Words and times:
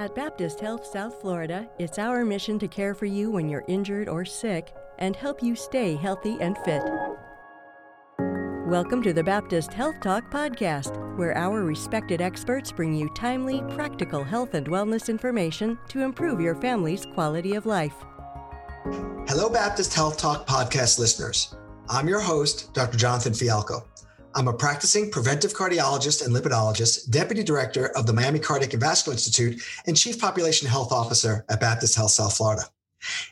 At 0.00 0.14
Baptist 0.14 0.60
Health 0.60 0.86
South 0.86 1.20
Florida, 1.20 1.68
it's 1.78 1.98
our 1.98 2.24
mission 2.24 2.58
to 2.60 2.66
care 2.66 2.94
for 2.94 3.04
you 3.04 3.30
when 3.30 3.50
you're 3.50 3.66
injured 3.68 4.08
or 4.08 4.24
sick 4.24 4.74
and 4.98 5.14
help 5.14 5.42
you 5.42 5.54
stay 5.54 5.94
healthy 5.94 6.38
and 6.40 6.56
fit. 6.64 6.82
Welcome 8.66 9.02
to 9.02 9.12
the 9.12 9.22
Baptist 9.22 9.74
Health 9.74 9.96
Talk 10.00 10.30
podcast, 10.30 10.96
where 11.18 11.36
our 11.36 11.64
respected 11.64 12.22
experts 12.22 12.72
bring 12.72 12.94
you 12.94 13.10
timely, 13.14 13.60
practical 13.74 14.24
health 14.24 14.54
and 14.54 14.66
wellness 14.68 15.10
information 15.10 15.78
to 15.90 16.00
improve 16.00 16.40
your 16.40 16.54
family's 16.54 17.04
quality 17.04 17.54
of 17.54 17.66
life. 17.66 17.96
Hello, 19.28 19.50
Baptist 19.50 19.92
Health 19.92 20.16
Talk 20.16 20.46
podcast 20.46 20.98
listeners. 20.98 21.54
I'm 21.90 22.08
your 22.08 22.20
host, 22.20 22.72
Dr. 22.72 22.96
Jonathan 22.96 23.34
Fialkow. 23.34 23.84
I'm 24.32 24.46
a 24.46 24.52
practicing 24.52 25.10
preventive 25.10 25.54
cardiologist 25.54 26.24
and 26.24 26.34
lipidologist, 26.34 27.10
deputy 27.10 27.42
director 27.42 27.88
of 27.96 28.06
the 28.06 28.12
Miami 28.12 28.38
Cardiac 28.38 28.72
and 28.72 28.80
Vascular 28.80 29.14
Institute, 29.14 29.60
and 29.86 29.96
chief 29.96 30.20
population 30.20 30.68
health 30.68 30.92
officer 30.92 31.44
at 31.48 31.60
Baptist 31.60 31.96
Health 31.96 32.12
South 32.12 32.36
Florida. 32.36 32.62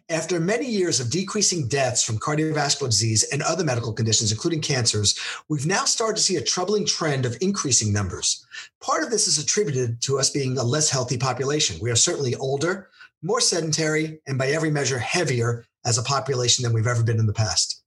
After 0.09 0.41
many 0.41 0.67
years 0.67 0.99
of 0.99 1.11
decreasing 1.11 1.69
deaths 1.69 2.03
from 2.03 2.19
cardiovascular 2.19 2.89
disease 2.89 3.23
and 3.33 3.43
other 3.43 3.63
medical 3.63 3.93
conditions, 3.93 4.33
including 4.33 4.61
cancers, 4.61 5.17
we've 5.49 5.67
now 5.67 5.85
started 5.85 6.17
to 6.17 6.23
see 6.23 6.37
a 6.37 6.43
troubling 6.43 6.85
trend 6.85 7.25
of 7.25 7.37
increasing 7.41 7.93
numbers. 7.93 8.45
Part 8.81 9.05
of 9.05 9.11
this 9.11 9.29
is 9.29 9.39
attributed 9.39 10.01
to 10.03 10.19
us 10.19 10.31
being 10.31 10.59
a 10.59 10.65
less 10.65 10.91
healthy 10.91 11.19
population. 11.19 11.79
We 11.81 11.93
are 11.93 11.97
certainly 11.97 12.35
older, 12.35 12.89
more 13.23 13.41
sedentary, 13.41 14.21
and 14.27 14.37
by 14.37 14.49
every 14.49 14.71
measure, 14.71 14.99
heavier 14.99 15.65
as 15.85 15.97
a 15.97 16.03
population 16.03 16.65
than 16.65 16.73
we've 16.73 16.89
ever 16.89 17.05
been 17.05 17.21
in 17.21 17.27
the 17.27 17.33
past. 17.33 17.85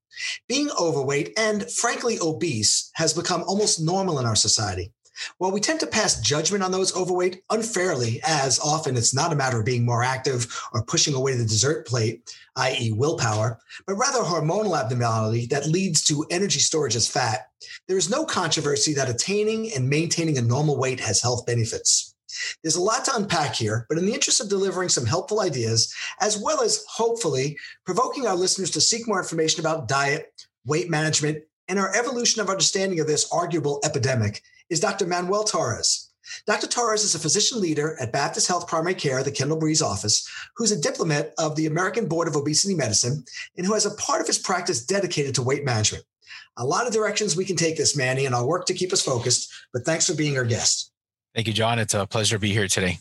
Being 0.48 0.70
overweight 0.80 1.34
and 1.38 1.70
frankly 1.72 2.20
obese 2.20 2.92
has 2.94 3.14
become 3.14 3.44
almost 3.44 3.82
normal 3.82 4.20
in 4.20 4.26
our 4.26 4.36
society. 4.36 4.92
While 5.38 5.52
we 5.52 5.60
tend 5.60 5.80
to 5.82 5.88
pass 5.88 6.22
judgment 6.22 6.64
on 6.64 6.72
those 6.72 6.96
overweight 6.96 7.44
unfairly, 7.50 8.22
as 8.26 8.60
often 8.60 8.98
it's 8.98 9.14
not 9.14 9.34
a 9.34 9.36
matter 9.36 9.60
of 9.60 9.66
being 9.66 9.86
more 9.86 10.04
active 10.04 10.48
or 10.74 10.84
pushing 10.84 11.14
away 11.14 11.36
the 11.36 11.44
dessert 11.44 11.86
plate, 11.86 12.34
i.e., 12.56 12.92
willpower, 12.92 13.60
but 13.86 13.96
rather 13.96 14.20
hormonal 14.20 14.80
abnormality 14.80 15.46
that 15.48 15.68
leads 15.68 16.04
to 16.06 16.26
energy 16.32 16.60
storage 16.60 16.96
as 16.96 17.08
fat, 17.08 17.50
there 17.88 17.98
is 17.98 18.10
no 18.10 18.26
controversy 18.26 18.94
that 18.94 19.10
attaining 19.10 19.72
and 19.74 19.90
maintaining 19.90 20.38
a 20.38 20.42
normal 20.42 20.78
weight 20.78 21.00
has 21.00 21.22
health 21.22 21.46
benefits. 21.46 22.11
There's 22.62 22.76
a 22.76 22.82
lot 22.82 23.06
to 23.06 23.16
unpack 23.16 23.56
here, 23.56 23.86
but 23.90 23.98
in 23.98 24.06
the 24.06 24.14
interest 24.14 24.42
of 24.42 24.50
delivering 24.50 24.90
some 24.90 25.06
helpful 25.06 25.42
ideas, 25.42 25.94
as 26.20 26.38
well 26.38 26.62
as 26.62 26.86
hopefully 26.88 27.58
provoking 27.86 28.28
our 28.28 28.36
listeners 28.36 28.72
to 28.72 28.82
seek 28.82 29.08
more 29.08 29.20
information 29.20 29.60
about 29.60 29.88
diet, 29.88 30.32
weight 30.66 30.90
management, 30.90 31.44
and 31.68 31.80
our 31.80 31.96
evolution 31.96 32.42
of 32.42 32.50
understanding 32.50 33.00
of 33.00 33.08
this 33.08 33.32
arguable 33.32 33.80
epidemic, 33.84 34.42
is 34.70 34.80
Dr. 34.80 35.06
Manuel 35.06 35.44
Torres. 35.44 36.12
Dr. 36.46 36.68
Torres 36.68 37.04
is 37.04 37.16
a 37.16 37.20
physician 37.20 37.60
leader 37.60 37.98
at 38.00 38.14
Baptist 38.14 38.48
Health 38.48 38.68
Primary 38.68 38.94
Care, 38.94 39.24
the 39.24 39.32
Kendall 39.32 39.60
Breeze 39.60 39.82
office, 39.82 40.28
who's 40.56 40.72
a 40.72 40.80
diplomat 40.80 41.34
of 41.38 41.56
the 41.56 41.66
American 41.66 42.08
Board 42.08 42.28
of 42.28 42.36
Obesity 42.36 42.76
Medicine, 42.76 43.24
and 43.58 43.66
who 43.66 43.74
has 43.74 43.86
a 43.86 43.96
part 43.96 44.22
of 44.22 44.28
his 44.28 44.38
practice 44.38 44.86
dedicated 44.86 45.36
to 45.36 45.42
weight 45.42 45.66
management. 45.66 46.06
A 46.58 46.66
lot 46.66 46.88
of 46.88 46.94
directions 46.94 47.36
we 47.36 47.46
can 47.46 47.56
take 47.56 47.78
this, 47.78 47.96
Manny, 47.96 48.26
and 48.26 48.36
I'll 48.36 48.48
work 48.48 48.66
to 48.68 48.74
keep 48.74 48.94
us 48.94 49.02
focused, 49.02 49.52
but 49.74 49.84
thanks 49.84 50.08
for 50.08 50.14
being 50.14 50.38
our 50.38 50.46
guest. 50.46 50.91
Thank 51.34 51.48
you, 51.48 51.54
John. 51.54 51.80
It's 51.80 51.94
a 51.94 52.06
pleasure 52.06 52.36
to 52.36 52.40
be 52.40 52.52
here 52.52 52.68
today. 52.68 52.98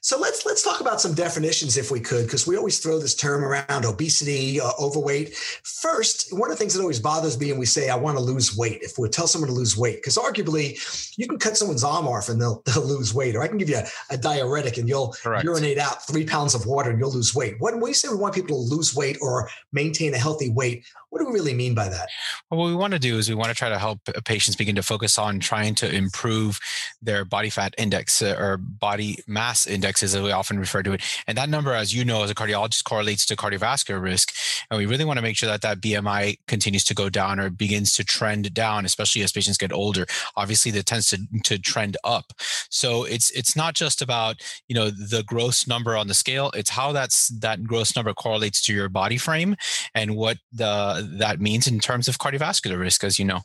So 0.00 0.18
let's 0.18 0.44
let's 0.44 0.62
talk 0.62 0.80
about 0.80 1.00
some 1.00 1.14
definitions 1.14 1.76
if 1.76 1.90
we 1.90 2.00
could, 2.00 2.26
because 2.26 2.46
we 2.46 2.56
always 2.56 2.78
throw 2.78 2.98
this 2.98 3.14
term 3.14 3.42
around: 3.42 3.84
obesity, 3.84 4.60
uh, 4.60 4.70
overweight. 4.78 5.34
First, 5.34 6.36
one 6.36 6.50
of 6.50 6.56
the 6.56 6.58
things 6.58 6.74
that 6.74 6.80
always 6.80 7.00
bothers 7.00 7.38
me, 7.40 7.50
and 7.50 7.58
we 7.58 7.66
say, 7.66 7.88
"I 7.88 7.96
want 7.96 8.18
to 8.18 8.22
lose 8.22 8.56
weight." 8.56 8.82
If 8.82 8.98
we 8.98 9.08
tell 9.08 9.26
someone 9.26 9.48
to 9.48 9.54
lose 9.54 9.76
weight, 9.76 9.96
because 9.96 10.16
arguably, 10.16 10.78
you 11.16 11.26
can 11.26 11.38
cut 11.38 11.56
someone's 11.56 11.84
arm 11.84 12.06
off 12.06 12.28
and 12.28 12.40
they'll 12.40 12.62
they'll 12.66 12.84
lose 12.84 13.14
weight, 13.14 13.34
or 13.34 13.42
I 13.42 13.48
can 13.48 13.58
give 13.58 13.70
you 13.70 13.78
a, 13.78 13.84
a 14.10 14.18
diuretic 14.18 14.76
and 14.76 14.88
you'll 14.88 15.12
Correct. 15.22 15.44
urinate 15.44 15.78
out 15.78 16.06
three 16.06 16.26
pounds 16.26 16.54
of 16.54 16.66
water 16.66 16.90
and 16.90 16.98
you'll 16.98 17.12
lose 17.12 17.34
weight. 17.34 17.56
When 17.58 17.80
we 17.80 17.94
say 17.94 18.08
we 18.08 18.16
want 18.16 18.34
people 18.34 18.56
to 18.56 18.74
lose 18.74 18.94
weight 18.94 19.16
or 19.22 19.48
maintain 19.72 20.12
a 20.12 20.18
healthy 20.18 20.50
weight, 20.50 20.84
what 21.14 21.20
do 21.20 21.26
we 21.26 21.32
really 21.32 21.54
mean 21.54 21.76
by 21.76 21.88
that? 21.88 22.08
Well, 22.50 22.58
what 22.58 22.66
we 22.66 22.74
want 22.74 22.92
to 22.92 22.98
do 22.98 23.18
is 23.18 23.28
we 23.28 23.36
want 23.36 23.50
to 23.50 23.54
try 23.54 23.68
to 23.68 23.78
help 23.78 24.00
patients 24.24 24.56
begin 24.56 24.74
to 24.74 24.82
focus 24.82 25.16
on 25.16 25.38
trying 25.38 25.76
to 25.76 25.88
improve 25.88 26.58
their 27.00 27.24
body 27.24 27.50
fat 27.50 27.72
index 27.78 28.20
uh, 28.20 28.34
or 28.36 28.56
body 28.56 29.18
mass 29.28 29.64
index, 29.64 30.02
as 30.02 30.20
we 30.20 30.32
often 30.32 30.58
refer 30.58 30.82
to 30.82 30.94
it. 30.94 31.02
And 31.28 31.38
that 31.38 31.48
number, 31.48 31.72
as 31.72 31.94
you 31.94 32.04
know, 32.04 32.24
as 32.24 32.32
a 32.32 32.34
cardiologist, 32.34 32.82
correlates 32.82 33.24
to 33.26 33.36
cardiovascular 33.36 34.02
risk. 34.02 34.32
And 34.68 34.78
we 34.78 34.86
really 34.86 35.04
want 35.04 35.18
to 35.18 35.22
make 35.22 35.36
sure 35.36 35.48
that 35.48 35.62
that 35.62 35.80
BMI 35.80 36.38
continues 36.48 36.82
to 36.82 36.94
go 36.94 37.08
down 37.08 37.38
or 37.38 37.48
begins 37.48 37.94
to 37.94 38.02
trend 38.02 38.52
down, 38.52 38.84
especially 38.84 39.22
as 39.22 39.30
patients 39.30 39.56
get 39.56 39.72
older. 39.72 40.06
Obviously, 40.34 40.72
that 40.72 40.86
tends 40.86 41.06
to, 41.10 41.18
to 41.44 41.60
trend 41.60 41.96
up. 42.02 42.32
So 42.70 43.04
it's 43.04 43.30
it's 43.30 43.54
not 43.54 43.74
just 43.74 44.02
about 44.02 44.42
you 44.66 44.74
know 44.74 44.90
the 44.90 45.22
gross 45.24 45.68
number 45.68 45.96
on 45.96 46.08
the 46.08 46.14
scale; 46.14 46.50
it's 46.56 46.70
how 46.70 46.90
that's 46.90 47.28
that 47.38 47.62
gross 47.62 47.94
number 47.94 48.12
correlates 48.14 48.60
to 48.62 48.74
your 48.74 48.88
body 48.88 49.16
frame 49.16 49.54
and 49.94 50.16
what 50.16 50.38
the 50.52 51.03
that 51.18 51.40
means 51.40 51.66
in 51.66 51.80
terms 51.80 52.08
of 52.08 52.18
cardiovascular 52.18 52.78
risk, 52.78 53.04
as 53.04 53.18
you 53.18 53.24
know. 53.24 53.42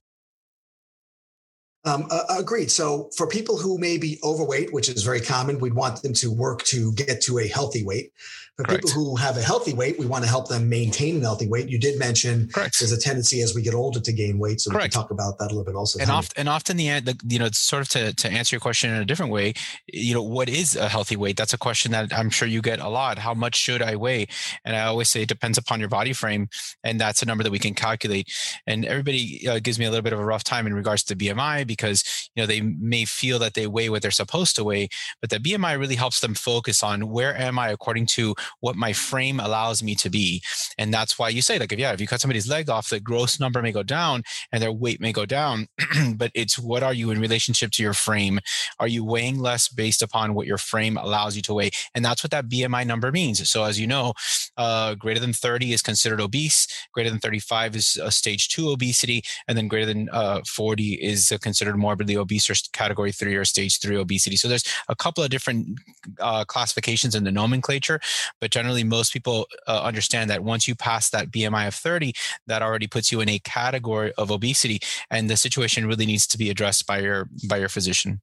Um, 1.85 2.07
uh, 2.11 2.23
agreed. 2.37 2.69
So, 2.71 3.09
for 3.15 3.25
people 3.25 3.57
who 3.57 3.77
may 3.77 3.97
be 3.97 4.19
overweight, 4.21 4.73
which 4.73 4.89
is 4.89 5.01
very 5.01 5.21
common, 5.21 5.59
we'd 5.59 5.73
want 5.73 6.01
them 6.01 6.13
to 6.15 6.29
work 6.29 6.63
to 6.63 6.91
get 6.93 7.21
to 7.21 7.39
a 7.39 7.47
healthy 7.47 7.85
weight. 7.85 8.11
For 8.59 8.65
Correct. 8.65 8.87
people 8.87 9.05
who 9.05 9.15
have 9.15 9.37
a 9.37 9.41
healthy 9.41 9.73
weight, 9.73 9.97
we 9.97 10.05
want 10.05 10.25
to 10.25 10.29
help 10.29 10.49
them 10.49 10.67
maintain 10.67 11.15
a 11.15 11.19
healthy 11.21 11.47
weight. 11.47 11.69
You 11.69 11.79
did 11.79 11.97
mention 11.97 12.49
Correct. 12.49 12.77
there's 12.77 12.91
a 12.91 12.99
tendency 12.99 13.39
as 13.39 13.55
we 13.55 13.61
get 13.61 13.73
older 13.73 14.01
to 14.01 14.11
gain 14.11 14.37
weight, 14.37 14.59
so 14.59 14.69
Correct. 14.69 14.83
we 14.83 14.89
can 14.89 15.01
talk 15.01 15.11
about 15.11 15.37
that 15.37 15.45
a 15.45 15.55
little 15.55 15.63
bit 15.63 15.75
also. 15.75 15.97
And 15.99 16.11
often, 16.11 16.33
and 16.35 16.49
often 16.49 16.75
the, 16.75 16.99
the 16.99 17.17
you 17.25 17.39
know, 17.39 17.47
sort 17.53 17.83
of 17.83 17.87
to 17.89 18.13
to 18.13 18.29
answer 18.29 18.57
your 18.57 18.59
question 18.59 18.93
in 18.93 19.01
a 19.01 19.05
different 19.05 19.31
way, 19.31 19.53
you 19.87 20.13
know, 20.13 20.21
what 20.21 20.49
is 20.49 20.75
a 20.75 20.89
healthy 20.89 21.15
weight? 21.15 21.37
That's 21.37 21.53
a 21.53 21.57
question 21.57 21.93
that 21.93 22.11
I'm 22.11 22.29
sure 22.29 22.49
you 22.49 22.61
get 22.61 22.81
a 22.81 22.89
lot. 22.89 23.17
How 23.17 23.33
much 23.33 23.55
should 23.55 23.81
I 23.81 23.95
weigh? 23.95 24.27
And 24.65 24.75
I 24.75 24.81
always 24.81 25.07
say 25.07 25.21
it 25.21 25.29
depends 25.29 25.57
upon 25.57 25.79
your 25.79 25.87
body 25.87 26.11
frame, 26.11 26.49
and 26.83 26.99
that's 26.99 27.21
a 27.21 27.25
number 27.25 27.45
that 27.45 27.51
we 27.53 27.59
can 27.59 27.73
calculate. 27.73 28.29
And 28.67 28.83
everybody 28.83 29.47
uh, 29.47 29.59
gives 29.59 29.79
me 29.79 29.85
a 29.85 29.89
little 29.89 30.03
bit 30.03 30.11
of 30.11 30.19
a 30.19 30.25
rough 30.25 30.43
time 30.43 30.67
in 30.67 30.73
regards 30.73 31.03
to 31.03 31.15
BMI 31.15 31.65
because 31.69 32.29
you 32.35 32.41
know 32.41 32.47
they 32.47 32.61
may 32.61 33.05
feel 33.05 33.39
that 33.39 33.53
they 33.53 33.67
weigh 33.67 33.89
what 33.89 34.01
they're 34.01 34.11
supposed 34.11 34.55
to 34.57 34.63
weigh, 34.65 34.89
but 35.21 35.29
the 35.29 35.37
BMI 35.37 35.79
really 35.79 35.95
helps 35.95 36.19
them 36.19 36.33
focus 36.33 36.83
on 36.83 37.09
where 37.09 37.37
am 37.37 37.57
I 37.57 37.69
according 37.69 38.07
to 38.17 38.35
what 38.59 38.75
my 38.75 38.91
frame 38.91 39.39
allows 39.39 39.81
me 39.81 39.95
to 39.95 40.09
be. 40.09 40.41
And 40.77 40.93
that's 40.93 41.17
why 41.19 41.29
you 41.29 41.41
say, 41.41 41.59
like, 41.59 41.71
if 41.71 41.79
yeah, 41.79 41.93
if 41.93 42.01
you 42.01 42.07
cut 42.07 42.21
somebody's 42.21 42.49
leg 42.49 42.69
off, 42.69 42.89
the 42.89 42.99
gross 42.99 43.39
number 43.39 43.61
may 43.61 43.71
go 43.71 43.83
down 43.83 44.23
and 44.51 44.61
their 44.61 44.71
weight 44.71 44.99
may 44.99 45.11
go 45.11 45.25
down, 45.25 45.67
but 46.15 46.31
it's 46.33 46.57
what 46.57 46.83
are 46.83 46.93
you 46.93 47.11
in 47.11 47.19
relationship 47.19 47.71
to 47.71 47.83
your 47.83 47.93
frame? 47.93 48.39
Are 48.79 48.87
you 48.87 49.03
weighing 49.03 49.39
less 49.39 49.67
based 49.69 50.01
upon 50.01 50.33
what 50.33 50.47
your 50.47 50.57
frame 50.57 50.97
allows 50.97 51.35
you 51.35 51.41
to 51.43 51.53
weigh? 51.53 51.71
And 51.93 52.03
that's 52.03 52.23
what 52.23 52.31
that 52.31 52.49
BMI 52.49 52.85
number 52.85 53.11
means. 53.11 53.47
So 53.49 53.63
as 53.63 53.79
you 53.79 53.87
know, 53.87 54.13
uh, 54.57 54.95
greater 54.95 55.19
than 55.19 55.33
30 55.33 55.73
is 55.73 55.81
considered 55.81 56.21
obese, 56.21 56.67
greater 56.93 57.09
than 57.09 57.19
35 57.19 57.75
is 57.75 57.99
a 58.01 58.11
stage 58.11 58.49
two 58.49 58.69
obesity, 58.69 59.23
and 59.47 59.57
then 59.57 59.67
greater 59.67 59.85
than 59.85 60.09
uh, 60.11 60.41
40 60.47 60.93
is 60.93 61.31
a 61.31 61.37
considered 61.37 61.58
morbidly 61.67 62.17
obese 62.17 62.49
or 62.49 62.55
category 62.73 63.11
three 63.11 63.35
or 63.35 63.45
stage 63.45 63.79
three 63.79 63.97
obesity. 63.97 64.35
So 64.35 64.47
there's 64.47 64.63
a 64.87 64.95
couple 64.95 65.23
of 65.23 65.29
different 65.29 65.79
uh, 66.19 66.45
classifications 66.45 67.15
in 67.15 67.23
the 67.23 67.31
nomenclature, 67.31 67.99
but 68.41 68.51
generally 68.51 68.83
most 68.83 69.13
people 69.13 69.47
uh, 69.67 69.81
understand 69.83 70.29
that 70.29 70.43
once 70.43 70.67
you 70.67 70.75
pass 70.75 71.09
that 71.09 71.31
BMI 71.31 71.67
of 71.67 71.75
30, 71.75 72.13
that 72.47 72.61
already 72.61 72.87
puts 72.87 73.11
you 73.11 73.21
in 73.21 73.29
a 73.29 73.39
category 73.39 74.11
of 74.17 74.31
obesity, 74.31 74.79
and 75.09 75.29
the 75.29 75.37
situation 75.37 75.87
really 75.87 76.05
needs 76.05 76.27
to 76.27 76.37
be 76.37 76.49
addressed 76.49 76.85
by 76.87 76.99
your 76.99 77.29
by 77.47 77.57
your 77.57 77.69
physician. 77.69 78.21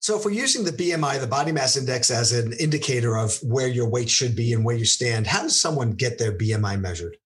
So, 0.00 0.16
if 0.16 0.24
we're 0.24 0.30
using 0.30 0.64
the 0.64 0.70
BMI, 0.70 1.20
the 1.20 1.26
body 1.26 1.50
mass 1.50 1.76
index, 1.76 2.10
as 2.10 2.32
an 2.32 2.52
indicator 2.54 3.16
of 3.16 3.36
where 3.42 3.66
your 3.66 3.88
weight 3.88 4.08
should 4.08 4.36
be 4.36 4.52
and 4.52 4.64
where 4.64 4.76
you 4.76 4.84
stand, 4.84 5.26
how 5.26 5.42
does 5.42 5.60
someone 5.60 5.90
get 5.90 6.18
their 6.18 6.32
BMI 6.32 6.80
measured? 6.80 7.16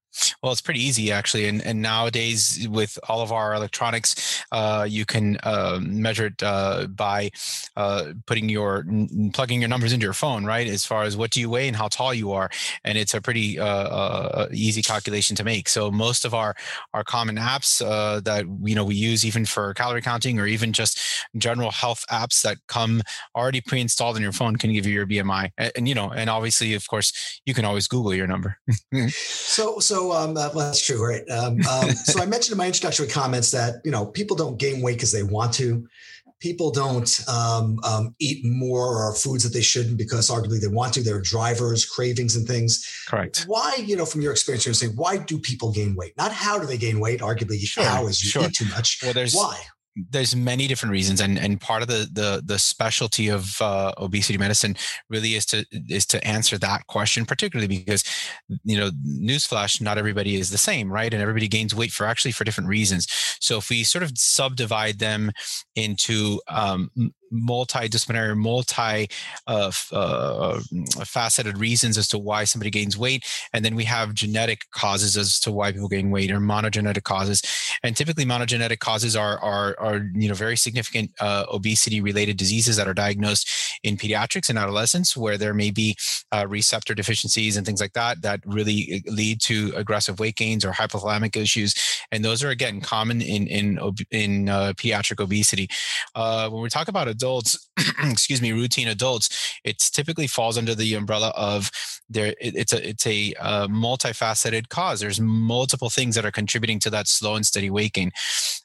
Well, 0.43 0.53
it's 0.53 0.61
pretty 0.61 0.81
easy 0.81 1.13
actually, 1.13 1.47
and 1.49 1.63
and 1.63 1.81
nowadays 1.81 2.67
with 2.71 2.99
all 3.09 3.21
of 3.21 3.33
our 3.33 3.55
electronics, 3.55 4.45
uh, 4.53 4.87
you 4.89 5.05
can 5.05 5.39
uh, 5.43 5.79
measure 5.81 6.27
it 6.27 6.43
uh, 6.43 6.87
by 6.89 7.31
uh, 7.77 8.13
putting 8.27 8.49
your 8.49 8.85
plugging 9.33 9.61
your 9.61 9.69
numbers 9.69 9.93
into 9.93 10.05
your 10.05 10.13
phone, 10.13 10.45
right? 10.45 10.67
As 10.67 10.85
far 10.85 11.05
as 11.05 11.17
what 11.17 11.31
do 11.31 11.41
you 11.41 11.49
weigh 11.49 11.69
and 11.69 11.77
how 11.77 11.89
tall 11.89 12.13
you 12.13 12.33
are, 12.33 12.51
and 12.85 12.99
it's 12.99 13.15
a 13.15 13.21
pretty 13.21 13.59
uh, 13.59 13.67
uh, 13.67 14.49
easy 14.53 14.83
calculation 14.83 15.37
to 15.37 15.45
make. 15.45 15.69
So 15.69 15.91
most 15.91 16.25
of 16.25 16.35
our 16.35 16.55
our 16.93 17.05
common 17.05 17.37
apps 17.37 17.79
that 18.25 18.45
you 18.63 18.75
know 18.75 18.85
we 18.85 18.95
use 18.95 19.25
even 19.25 19.45
for 19.45 19.75
calorie 19.75 20.03
counting 20.03 20.39
or 20.39 20.47
even 20.47 20.73
just 20.73 21.01
general 21.37 21.71
health 21.71 22.05
apps 22.11 22.43
that 22.43 22.59
come 22.69 23.03
already 23.35 23.61
pre-installed 23.61 24.17
in 24.17 24.23
your 24.23 24.33
phone 24.33 24.57
can 24.57 24.73
give 24.73 24.87
you 24.87 24.93
your 24.93 25.07
BMI, 25.07 25.51
and, 25.57 25.73
and 25.77 25.89
you 25.89 25.95
know, 25.95 26.11
and 26.11 26.29
obviously, 26.29 26.75
of 26.75 26.87
course, 26.89 27.41
you 27.47 27.55
can 27.55 27.65
always 27.65 27.89
Google 27.89 28.15
your 28.15 28.27
number. 28.27 28.59
so 29.09 29.79
so 29.79 30.02
um, 30.11 30.37
uh, 30.37 30.51
well, 30.55 30.67
that's 30.67 30.85
true, 30.85 31.05
right? 31.05 31.29
Um, 31.31 31.61
um, 31.71 31.91
so 31.91 32.21
I 32.21 32.27
mentioned 32.27 32.53
in 32.53 32.59
my 32.59 32.67
introductory 32.67 33.07
comments 33.07 33.51
that 33.53 33.77
you 33.85 33.91
know 33.91 34.07
people 34.07 34.37
don't 34.37 34.59
gain 34.59 34.83
weight 34.83 34.95
because 34.95 35.13
they 35.13 35.23
want 35.23 35.53
to. 35.55 35.87
People 36.41 36.73
don't 36.73 37.21
um, 37.29 37.79
um, 37.85 38.17
eat 38.19 38.45
more 38.45 38.97
or 38.97 39.15
foods 39.15 39.45
that 39.45 39.53
they 39.53 39.63
shouldn't 39.63 39.97
because 39.97 40.29
arguably 40.29 40.61
they 40.61 40.67
want 40.67 40.93
to. 40.95 41.03
There 41.03 41.17
are 41.17 41.21
drivers, 41.21 41.85
cravings, 41.85 42.35
and 42.35 42.49
things. 42.49 43.05
Correct. 43.07 43.45
Why, 43.47 43.77
you 43.77 43.97
know, 43.97 44.05
from 44.05 44.23
your 44.23 44.33
experience, 44.33 44.67
you're 44.67 44.75
saying 44.75 44.95
why 44.97 45.19
do 45.19 45.39
people 45.39 45.71
gain 45.71 45.95
weight? 45.95 46.15
Not 46.19 46.33
how 46.33 46.59
do 46.59 46.67
they 46.67 46.79
gain 46.79 46.99
weight? 46.99 47.21
Arguably, 47.21 47.61
sure, 47.61 47.85
how 47.85 48.09
is 48.09 48.25
you 48.25 48.31
sure. 48.31 48.47
eat 48.47 48.55
too 48.55 48.65
much. 48.71 48.99
Well, 49.05 49.13
there's 49.13 49.35
why 49.35 49.63
there's 50.11 50.35
many 50.35 50.67
different 50.67 50.93
reasons 50.93 51.21
and 51.21 51.39
and 51.39 51.61
part 51.61 51.83
of 51.83 51.89
the 51.89 52.09
the 52.13 52.43
the 52.45 52.59
specialty 52.59 53.29
of 53.29 53.61
uh, 53.61 53.93
obesity 53.99 54.39
medicine 54.39 54.75
really 55.11 55.35
is 55.35 55.45
to 55.45 55.65
is 55.89 56.07
to 56.07 56.25
answer 56.27 56.57
that 56.59 56.87
question 56.87 57.27
particularly 57.27 57.69
because 57.69 58.05
you 58.65 58.79
know 58.79 58.91
newsflash 59.07 59.81
not 59.81 59.99
everybody 59.99 60.37
is 60.37 60.51
the 60.51 60.59
same 60.59 60.93
right? 60.93 61.13
And 61.13 61.23
everybody 61.23 61.49
gains 61.49 61.75
weight 61.75 61.93
for 61.93 62.07
actually 62.07 62.33
for 62.33 62.45
different 62.45 62.69
reasons. 62.69 63.07
So 63.41 63.59
if 63.59 63.71
we 63.71 63.83
sort 63.85 64.05
of 64.05 64.13
subdivide 64.17 64.99
them 64.99 65.33
into 65.75 66.41
um, 66.49 66.91
multidisciplinary, 67.33 68.37
multi 68.37 69.09
uh, 69.47 69.73
uh, 69.93 70.61
faceted 71.05 71.59
reasons 71.59 71.99
as 71.99 72.09
to 72.09 72.19
why 72.19 72.45
somebody 72.45 72.71
gains 72.71 72.97
weight, 72.97 73.25
and 73.53 73.65
then 73.65 73.75
we 73.75 73.85
have 73.85 74.15
genetic 74.15 74.71
causes 74.71 75.17
as 75.17 75.41
to 75.41 75.51
why 75.51 75.73
people 75.73 75.89
gain 75.89 76.11
weight, 76.11 76.31
or 76.31 76.39
monogenetic 76.39 77.03
causes. 77.05 77.43
And 77.83 77.97
typically, 77.97 78.25
monogenetic 78.25 78.79
causes 78.79 79.17
are 79.17 79.39
are, 79.41 79.77
are 79.79 80.11
you 80.15 80.29
know 80.29 80.35
very 80.35 80.57
significant 80.57 81.11
uh, 81.21 81.45
obesity 81.53 82.01
related 82.01 82.37
diseases 82.37 82.77
that 82.77 82.89
are 82.89 82.95
diagnosed 82.95 83.49
in 83.83 83.97
pediatrics 83.97 84.49
and 84.49 84.59
adolescents, 84.59 85.17
where 85.17 85.39
there 85.39 85.55
may 85.55 85.71
be 85.71 85.97
uh, 86.33 86.47
receptor 86.49 86.95
deficiencies 86.95 87.57
and 87.57 87.67
things 87.67 87.81
like 87.81 87.93
that 87.95 88.23
that 88.23 88.41
really 88.47 89.03
uh, 89.07 89.13
lead 89.13 89.41
to 89.41 89.73
aggressive 89.77 90.21
weight 90.21 90.37
gains 90.37 90.65
or 90.65 90.73
hypothalamic 90.73 91.37
issues. 91.37 91.75
And 92.11 92.25
those 92.25 92.45
are 92.45 92.51
again 92.51 92.81
common 92.81 93.23
in 93.23 93.47
in 93.47 93.79
in 94.11 94.49
uh, 94.49 94.73
pediatric 94.77 95.23
obesity. 95.23 95.69
when 96.15 96.63
we 96.63 96.69
talk 96.69 96.89
about 96.89 97.09
adults, 97.23 97.69
excuse 98.05 98.43
me, 98.43 98.53
routine 98.53 98.89
adults, 98.89 99.59
it 99.65 99.79
typically 99.79 100.27
falls 100.27 100.59
under 100.59 100.75
the 100.75 100.95
umbrella 100.95 101.33
of 101.37 101.71
there. 102.09 102.35
It's 102.41 102.73
a 102.73 102.89
it's 102.89 103.07
a 103.07 103.35
uh, 103.41 103.69
multifaceted 103.69 104.69
cause. 104.69 105.01
There's 105.01 105.21
multiple 105.21 105.91
things 105.91 106.15
that 106.15 106.25
are 106.25 106.31
contributing 106.31 106.79
to 106.81 106.91
that 106.91 107.09
slow 107.09 107.35
and 107.35 107.47
steady 107.47 107.71
waking. 107.71 108.13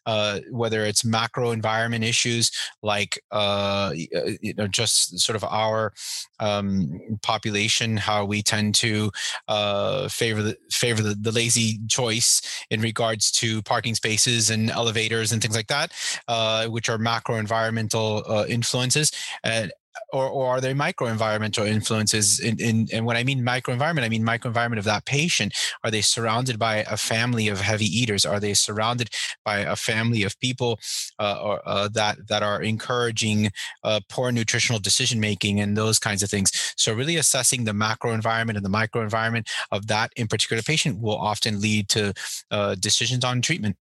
Uh, 0.05 0.39
whether 0.51 0.85
it's 0.85 1.03
macro 1.03 1.51
environment 1.51 2.03
issues 2.03 2.49
like 2.81 3.21
uh, 3.31 3.91
uh, 4.15 4.31
you 4.41 4.53
know 4.53 4.67
just 4.67 5.19
sort 5.19 5.35
of 5.35 5.43
our 5.43 5.93
um, 6.39 7.17
population, 7.23 7.97
how 7.97 8.23
we 8.23 8.41
tend 8.41 8.73
to 8.75 9.11
uh, 9.47 10.07
favor 10.07 10.41
the 10.41 10.57
favor 10.71 11.01
the, 11.01 11.15
the, 11.15 11.31
lazy 11.31 11.79
choice 11.87 12.41
in 12.69 12.81
regards 12.81 13.31
to 13.31 13.61
parking 13.63 13.93
spaces 13.95 14.49
and 14.49 14.69
elevators 14.71 15.31
and 15.31 15.41
things 15.41 15.55
like 15.55 15.67
that, 15.67 15.91
uh, 16.27 16.67
which 16.67 16.89
are 16.89 16.97
macro 16.97 17.35
environmental 17.35 18.23
influences. 18.47 19.11
And 19.43 19.71
or, 20.13 20.27
or 20.27 20.47
are 20.47 20.61
there 20.61 20.75
microenvironmental 20.75 21.67
influences 21.67 22.39
in, 22.39 22.59
in 22.59 22.87
and 22.93 23.05
when 23.05 23.17
i 23.17 23.23
mean 23.23 23.43
microenvironment 23.43 24.03
i 24.03 24.09
mean 24.09 24.23
microenvironment 24.23 24.77
of 24.77 24.83
that 24.83 25.05
patient. 25.05 25.53
Are 25.83 25.91
they 25.91 26.01
surrounded 26.01 26.59
by 26.59 26.77
a 26.77 26.97
family 26.97 27.47
of 27.47 27.61
heavy 27.61 27.85
eaters? 27.85 28.25
Are 28.25 28.39
they 28.39 28.53
surrounded 28.53 29.09
by 29.45 29.59
a 29.59 29.75
family 29.75 30.23
of 30.23 30.39
people 30.39 30.79
uh, 31.19 31.39
or, 31.41 31.61
uh, 31.65 31.87
that 31.93 32.27
that 32.27 32.43
are 32.43 32.61
encouraging 32.61 33.49
uh, 33.83 33.99
poor 34.09 34.31
nutritional 34.31 34.79
decision 34.79 35.19
making 35.19 35.59
and 35.59 35.75
those 35.75 35.99
kinds 35.99 36.21
of 36.21 36.29
things? 36.29 36.51
So 36.75 36.93
really 36.93 37.15
assessing 37.15 37.63
the 37.63 37.73
macro 37.73 38.13
environment 38.13 38.57
and 38.57 38.65
the 38.65 38.69
microenvironment 38.69 39.47
of 39.71 39.87
that 39.87 40.11
in 40.15 40.27
particular 40.27 40.61
patient 40.61 41.01
will 41.01 41.17
often 41.17 41.61
lead 41.61 41.89
to 41.89 42.13
uh, 42.51 42.75
decisions 42.75 43.23
on 43.23 43.41
treatment 43.41 43.77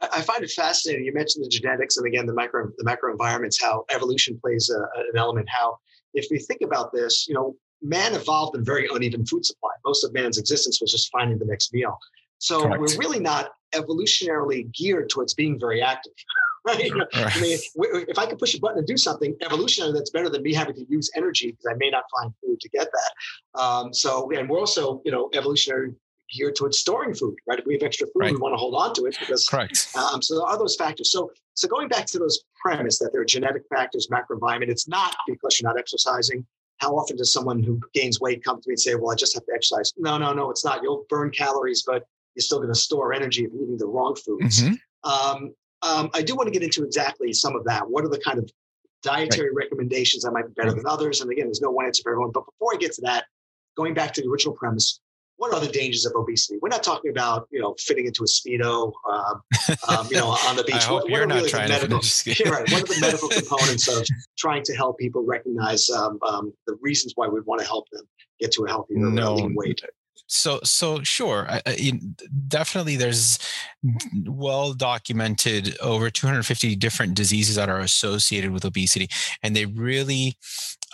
I 0.00 0.22
find 0.22 0.44
it 0.44 0.50
fascinating. 0.50 1.04
You 1.04 1.12
mentioned 1.12 1.44
the 1.44 1.48
genetics 1.48 1.96
and 1.96 2.06
again 2.06 2.26
the 2.26 2.34
micro 2.34 2.70
the 2.78 2.84
microenvironments, 2.84 3.60
how 3.60 3.84
evolution 3.90 4.38
plays 4.40 4.70
a, 4.70 4.78
an 4.78 5.16
element. 5.16 5.48
How 5.48 5.78
if 6.14 6.26
we 6.30 6.38
think 6.38 6.60
about 6.62 6.92
this, 6.92 7.26
you 7.28 7.34
know, 7.34 7.56
man 7.82 8.14
evolved 8.14 8.56
in 8.56 8.64
very 8.64 8.88
uneven 8.92 9.24
food 9.26 9.44
supply. 9.44 9.70
Most 9.84 10.04
of 10.04 10.12
man's 10.12 10.38
existence 10.38 10.80
was 10.80 10.92
just 10.92 11.10
finding 11.10 11.38
the 11.38 11.46
next 11.46 11.72
meal. 11.72 11.98
So 12.38 12.62
Correct. 12.62 12.80
we're 12.80 12.98
really 12.98 13.20
not 13.20 13.50
evolutionarily 13.74 14.72
geared 14.72 15.10
towards 15.10 15.34
being 15.34 15.58
very 15.58 15.82
active. 15.82 16.12
Right? 16.66 16.92
right? 16.92 17.06
I 17.14 17.40
mean, 17.40 17.56
if 18.08 18.18
I 18.18 18.26
could 18.26 18.38
push 18.38 18.54
a 18.54 18.60
button 18.60 18.76
and 18.76 18.86
do 18.86 18.98
something 18.98 19.34
evolutionary, 19.40 19.94
that's 19.94 20.10
better 20.10 20.28
than 20.28 20.42
me 20.42 20.52
having 20.52 20.74
to 20.74 20.84
use 20.90 21.10
energy 21.16 21.52
because 21.52 21.64
I 21.70 21.74
may 21.78 21.88
not 21.88 22.04
find 22.14 22.30
food 22.42 22.60
to 22.60 22.68
get 22.68 22.88
that. 22.92 23.58
Um, 23.58 23.94
so, 23.94 24.30
and 24.32 24.50
we're 24.50 24.58
also, 24.58 25.00
you 25.02 25.10
know, 25.10 25.30
evolutionary 25.32 25.94
geared 26.30 26.56
towards 26.56 26.78
storing 26.78 27.14
food, 27.14 27.36
right? 27.46 27.58
If 27.58 27.66
we 27.66 27.74
have 27.74 27.82
extra 27.82 28.06
food, 28.06 28.20
right. 28.20 28.32
we 28.32 28.38
want 28.38 28.52
to 28.52 28.58
hold 28.58 28.74
on 28.74 28.94
to 28.94 29.06
it 29.06 29.16
because 29.18 29.46
correct. 29.46 29.88
Um, 29.96 30.22
so 30.22 30.36
there 30.36 30.46
are 30.46 30.58
those 30.58 30.76
factors. 30.76 31.10
So 31.10 31.30
so 31.54 31.68
going 31.68 31.88
back 31.88 32.06
to 32.06 32.18
those 32.18 32.40
premise 32.60 32.98
that 32.98 33.10
there 33.12 33.20
are 33.20 33.26
genetic 33.26 33.62
factors, 33.68 34.08
macroenvironment, 34.12 34.68
it's 34.68 34.88
not 34.88 35.16
because 35.26 35.58
you're 35.58 35.68
not 35.68 35.78
exercising. 35.78 36.46
How 36.78 36.92
often 36.96 37.16
does 37.16 37.32
someone 37.32 37.62
who 37.62 37.80
gains 37.94 38.20
weight 38.20 38.44
come 38.44 38.60
to 38.60 38.68
me 38.68 38.72
and 38.72 38.80
say, 38.80 38.94
"Well, 38.94 39.10
I 39.10 39.16
just 39.16 39.34
have 39.34 39.44
to 39.46 39.52
exercise"? 39.52 39.92
No, 39.96 40.18
no, 40.18 40.32
no, 40.32 40.50
it's 40.50 40.64
not. 40.64 40.82
You'll 40.82 41.04
burn 41.08 41.30
calories, 41.30 41.82
but 41.84 42.04
you're 42.34 42.42
still 42.42 42.58
going 42.58 42.72
to 42.72 42.78
store 42.78 43.12
energy 43.12 43.44
if 43.44 43.52
eating 43.52 43.76
the 43.76 43.86
wrong 43.86 44.14
foods. 44.14 44.62
Mm-hmm. 44.62 45.10
Um, 45.10 45.54
um, 45.82 46.10
I 46.14 46.22
do 46.22 46.34
want 46.34 46.46
to 46.46 46.52
get 46.52 46.62
into 46.62 46.84
exactly 46.84 47.32
some 47.32 47.56
of 47.56 47.64
that. 47.64 47.88
What 47.88 48.04
are 48.04 48.08
the 48.08 48.20
kind 48.20 48.38
of 48.38 48.50
dietary 49.02 49.48
right. 49.48 49.64
recommendations 49.64 50.22
that 50.22 50.32
might 50.32 50.46
be 50.46 50.52
better 50.52 50.72
than 50.72 50.86
others? 50.86 51.20
And 51.20 51.30
again, 51.30 51.46
there's 51.46 51.60
no 51.60 51.70
one 51.70 51.86
answer 51.86 52.02
for 52.02 52.12
everyone. 52.12 52.30
But 52.32 52.44
before 52.46 52.74
I 52.74 52.78
get 52.78 52.92
to 52.94 53.00
that, 53.02 53.24
going 53.76 53.94
back 53.94 54.12
to 54.14 54.22
the 54.22 54.28
original 54.28 54.54
premise, 54.54 55.00
what 55.38 55.54
are 55.54 55.60
the 55.60 55.68
dangers 55.68 56.04
of 56.04 56.12
obesity? 56.14 56.58
We're 56.60 56.68
not 56.68 56.82
talking 56.82 57.10
about 57.10 57.48
you 57.50 57.60
know 57.60 57.74
fitting 57.78 58.06
into 58.06 58.22
a 58.22 58.26
speedo, 58.26 58.92
um, 59.10 59.42
um, 59.88 60.06
you 60.10 60.18
know, 60.18 60.26
on 60.26 60.56
the 60.56 60.64
beach. 60.66 60.86
I 60.86 60.92
what, 60.92 61.04
what 61.04 61.10
you're 61.10 61.26
not 61.26 61.36
really 61.36 61.50
trying 61.50 61.68
medical, 61.70 62.00
to 62.02 62.30
yeah, 62.30 62.48
right. 62.50 62.70
What 62.70 62.82
are 62.82 62.94
the 62.94 63.00
medical 63.00 63.28
components 63.28 63.88
of 63.88 64.04
trying 64.36 64.64
to 64.64 64.74
help 64.74 64.98
people 64.98 65.24
recognize 65.24 65.88
um, 65.90 66.18
um, 66.28 66.52
the 66.66 66.76
reasons 66.82 67.12
why 67.16 67.28
we 67.28 67.40
want 67.40 67.60
to 67.60 67.66
help 67.66 67.88
them 67.90 68.02
get 68.40 68.52
to 68.52 68.64
a 68.64 68.68
healthier 68.68 68.98
no, 68.98 69.50
weight? 69.54 69.80
So 70.28 70.60
so 70.62 71.02
sure 71.02 71.46
I, 71.48 71.62
I, 71.66 72.00
definitely 72.46 72.96
there's 72.96 73.38
well 74.26 74.74
documented 74.74 75.76
over 75.80 76.10
250 76.10 76.76
different 76.76 77.14
diseases 77.14 77.56
that 77.56 77.70
are 77.70 77.80
associated 77.80 78.50
with 78.50 78.64
obesity 78.64 79.08
and 79.42 79.56
they 79.56 79.64
really 79.64 80.34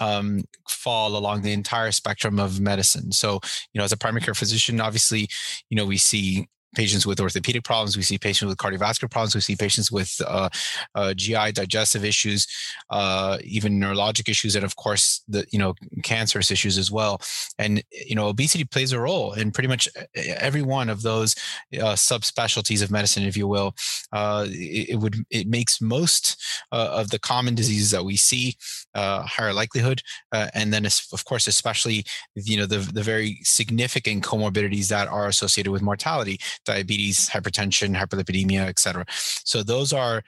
um, 0.00 0.42
fall 0.68 1.16
along 1.16 1.42
the 1.42 1.52
entire 1.52 1.92
spectrum 1.92 2.38
of 2.38 2.60
medicine. 2.60 3.12
So 3.12 3.40
you 3.72 3.78
know 3.78 3.84
as 3.84 3.92
a 3.92 3.96
primary 3.96 4.22
care 4.22 4.34
physician 4.34 4.80
obviously 4.80 5.28
you 5.68 5.76
know 5.76 5.84
we 5.84 5.98
see 5.98 6.46
patients 6.74 7.06
with 7.06 7.20
orthopedic 7.20 7.64
problems. 7.64 7.96
We 7.96 8.02
see 8.02 8.18
patients 8.18 8.48
with 8.48 8.58
cardiovascular 8.58 9.10
problems. 9.10 9.34
We 9.34 9.40
see 9.40 9.56
patients 9.56 9.90
with 9.90 10.20
uh, 10.26 10.48
uh, 10.94 11.14
GI 11.14 11.52
digestive 11.52 12.04
issues, 12.04 12.46
uh, 12.90 13.38
even 13.42 13.80
neurologic 13.80 14.28
issues, 14.28 14.56
and 14.56 14.64
of 14.64 14.76
course 14.76 15.22
the 15.28 15.46
you 15.50 15.58
know 15.58 15.74
cancerous 16.02 16.50
issues 16.50 16.78
as 16.78 16.90
well. 16.90 17.20
And 17.58 17.82
you 17.90 18.14
know 18.14 18.28
obesity 18.28 18.64
plays 18.64 18.92
a 18.92 19.00
role 19.00 19.32
in 19.32 19.50
pretty 19.50 19.68
much 19.68 19.88
every 20.14 20.62
one 20.62 20.88
of 20.88 21.02
those 21.02 21.34
uh, 21.74 21.94
subspecialties 21.94 22.82
of 22.82 22.90
medicine, 22.90 23.24
if 23.24 23.36
you 23.36 23.48
will. 23.48 23.74
Uh, 24.12 24.46
it, 24.48 24.90
it, 24.90 24.96
would 24.96 25.24
it 25.30 25.46
makes 25.46 25.80
most 25.80 26.42
uh, 26.72 26.88
of 26.92 27.10
the 27.10 27.18
common 27.18 27.54
diseases 27.54 27.90
that 27.90 28.04
we 28.04 28.16
see 28.16 28.56
higher 28.94 29.52
likelihood, 29.52 30.02
and 30.32 30.72
then 30.72 30.84
of 30.86 31.24
course 31.24 31.46
especially 31.46 32.04
you 32.34 32.56
know 32.56 32.66
the 32.66 32.78
the 32.78 33.02
very 33.02 33.38
significant 33.42 34.22
comorbidities 34.22 34.88
that 34.88 35.08
are 35.08 35.28
associated 35.28 35.70
with 35.70 35.82
mortality 35.82 36.38
diabetes, 36.64 37.28
hypertension, 37.28 37.96
hyperlipidemia, 37.96 38.66
etc. 38.66 39.04
So 39.08 39.62
those 39.62 39.92
are, 39.92 40.22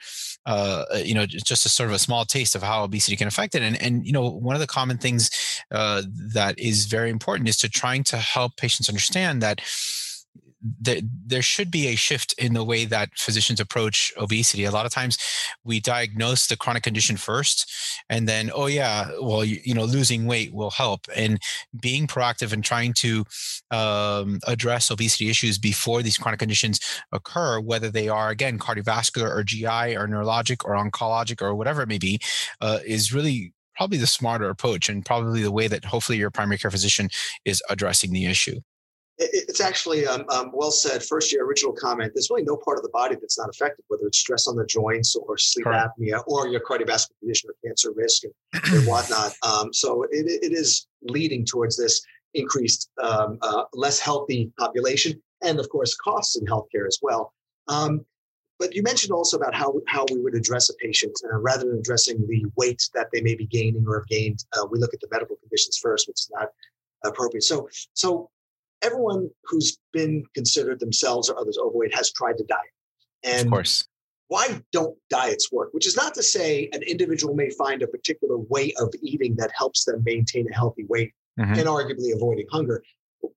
uh, 0.45 0.85
you 1.03 1.13
know, 1.13 1.25
just 1.25 1.65
a 1.65 1.69
sort 1.69 1.89
of 1.89 1.95
a 1.95 1.99
small 1.99 2.25
taste 2.25 2.55
of 2.55 2.63
how 2.63 2.83
obesity 2.83 3.15
can 3.15 3.27
affect 3.27 3.55
it. 3.55 3.61
And 3.61 3.81
and 3.81 4.05
you 4.05 4.11
know, 4.11 4.29
one 4.29 4.55
of 4.55 4.61
the 4.61 4.67
common 4.67 4.97
things 4.97 5.29
uh, 5.71 6.03
that 6.33 6.57
is 6.59 6.85
very 6.85 7.09
important 7.09 7.49
is 7.49 7.57
to 7.57 7.69
trying 7.69 8.03
to 8.05 8.17
help 8.17 8.55
patients 8.57 8.89
understand 8.89 9.41
that 9.41 9.61
there, 10.79 10.99
there 11.25 11.41
should 11.41 11.71
be 11.71 11.87
a 11.87 11.95
shift 11.95 12.33
in 12.37 12.53
the 12.53 12.63
way 12.63 12.85
that 12.85 13.09
physicians 13.15 13.59
approach 13.59 14.11
obesity. 14.17 14.63
A 14.63 14.71
lot 14.71 14.85
of 14.85 14.91
times 14.91 15.17
we 15.63 15.79
diagnose 15.79 16.47
the 16.47 16.57
chronic 16.57 16.83
condition 16.83 17.17
first 17.17 17.71
and 18.09 18.27
then, 18.27 18.51
oh, 18.53 18.67
yeah, 18.67 19.09
well, 19.21 19.43
you, 19.43 19.59
you 19.63 19.73
know, 19.73 19.85
losing 19.85 20.25
weight 20.25 20.53
will 20.53 20.71
help. 20.71 21.01
And 21.15 21.39
being 21.81 22.07
proactive 22.07 22.53
and 22.53 22.63
trying 22.63 22.93
to 22.93 23.25
um, 23.71 24.39
address 24.47 24.91
obesity 24.91 25.29
issues 25.29 25.57
before 25.57 26.01
these 26.01 26.17
chronic 26.17 26.39
conditions 26.39 26.79
occur, 27.11 27.59
whether 27.59 27.89
they 27.89 28.09
are, 28.09 28.29
again, 28.29 28.59
cardiovascular 28.59 29.29
or 29.29 29.43
GI 29.43 29.95
or 29.95 30.07
neurologic 30.07 30.65
or 30.65 30.75
oncologic 30.75 31.41
or 31.41 31.55
whatever 31.55 31.81
it 31.81 31.89
may 31.89 31.97
be, 31.97 32.19
uh, 32.61 32.79
is 32.85 33.13
really 33.13 33.53
probably 33.75 33.97
the 33.97 34.07
smarter 34.07 34.49
approach 34.49 34.89
and 34.89 35.05
probably 35.05 35.41
the 35.41 35.51
way 35.51 35.67
that 35.67 35.85
hopefully 35.85 36.17
your 36.17 36.31
primary 36.31 36.57
care 36.57 36.71
physician 36.71 37.09
is 37.45 37.61
addressing 37.69 38.11
the 38.11 38.25
issue. 38.25 38.59
It's 39.19 39.61
actually 39.61 40.05
um, 40.05 40.25
um, 40.29 40.51
well 40.53 40.69
said. 40.69 41.03
First, 41.03 41.31
your 41.31 41.45
original 41.45 41.73
comment. 41.73 42.11
There's 42.13 42.29
really 42.29 42.43
no 42.43 42.55
part 42.55 42.77
of 42.77 42.83
the 42.83 42.89
body 42.89 43.15
that's 43.19 43.37
not 43.37 43.49
affected, 43.49 43.83
whether 43.87 44.05
it's 44.05 44.19
stress 44.19 44.47
on 44.47 44.55
the 44.55 44.65
joints 44.65 45.15
or 45.15 45.37
sleep 45.37 45.65
Correct. 45.65 45.89
apnea 45.99 46.21
or 46.27 46.47
your 46.47 46.61
cardiovascular 46.61 47.17
condition 47.19 47.49
or 47.49 47.55
cancer 47.65 47.91
risk 47.95 48.23
and, 48.25 48.33
and 48.73 48.87
whatnot. 48.87 49.33
Um, 49.43 49.73
so 49.73 50.03
it, 50.03 50.25
it 50.43 50.51
is 50.51 50.87
leading 51.01 51.45
towards 51.45 51.77
this 51.77 52.01
increased, 52.33 52.89
um, 53.01 53.37
uh, 53.41 53.63
less 53.73 53.99
healthy 53.99 54.51
population, 54.59 55.21
and 55.41 55.59
of 55.59 55.69
course, 55.69 55.95
costs 55.95 56.35
in 56.35 56.45
healthcare 56.45 56.85
as 56.85 56.99
well. 57.01 57.33
Um, 57.67 58.05
but 58.59 58.75
you 58.75 58.83
mentioned 58.83 59.11
also 59.13 59.37
about 59.37 59.55
how 59.55 59.73
how 59.87 60.05
we 60.11 60.19
would 60.19 60.35
address 60.35 60.69
a 60.69 60.73
patient 60.75 61.17
uh, 61.31 61.37
rather 61.37 61.65
than 61.65 61.79
addressing 61.79 62.25
the 62.27 62.45
weight 62.55 62.87
that 62.93 63.07
they 63.13 63.21
may 63.21 63.35
be 63.35 63.45
gaining 63.45 63.85
or 63.87 63.99
have 63.99 64.07
gained. 64.07 64.43
Uh, 64.57 64.65
we 64.69 64.79
look 64.79 64.93
at 64.93 64.99
the 64.99 65.07
medical 65.11 65.35
conditions 65.37 65.77
first, 65.77 66.07
which 66.07 66.19
is 66.19 66.31
not 66.33 66.49
appropriate. 67.05 67.43
So, 67.43 67.69
so 67.93 68.29
everyone 68.81 69.29
who's 69.45 69.77
been 69.93 70.23
considered 70.33 70.79
themselves 70.79 71.29
or 71.29 71.39
others 71.39 71.57
overweight 71.57 71.95
has 71.95 72.11
tried 72.11 72.37
to 72.37 72.43
diet. 72.45 72.61
And 73.23 73.47
of 73.47 73.51
course. 73.51 73.87
why 74.27 74.61
don't 74.71 74.97
diets 75.09 75.51
work? 75.51 75.69
Which 75.73 75.87
is 75.87 75.95
not 75.95 76.13
to 76.15 76.23
say 76.23 76.69
an 76.73 76.83
individual 76.83 77.33
may 77.33 77.49
find 77.51 77.81
a 77.81 77.87
particular 77.87 78.37
way 78.37 78.73
of 78.79 78.93
eating 79.01 79.35
that 79.37 79.51
helps 79.55 79.85
them 79.85 80.03
maintain 80.05 80.47
a 80.51 80.55
healthy 80.55 80.85
weight 80.87 81.13
mm-hmm. 81.39 81.53
and 81.53 81.63
arguably 81.63 82.13
avoiding 82.15 82.45
hunger 82.51 82.83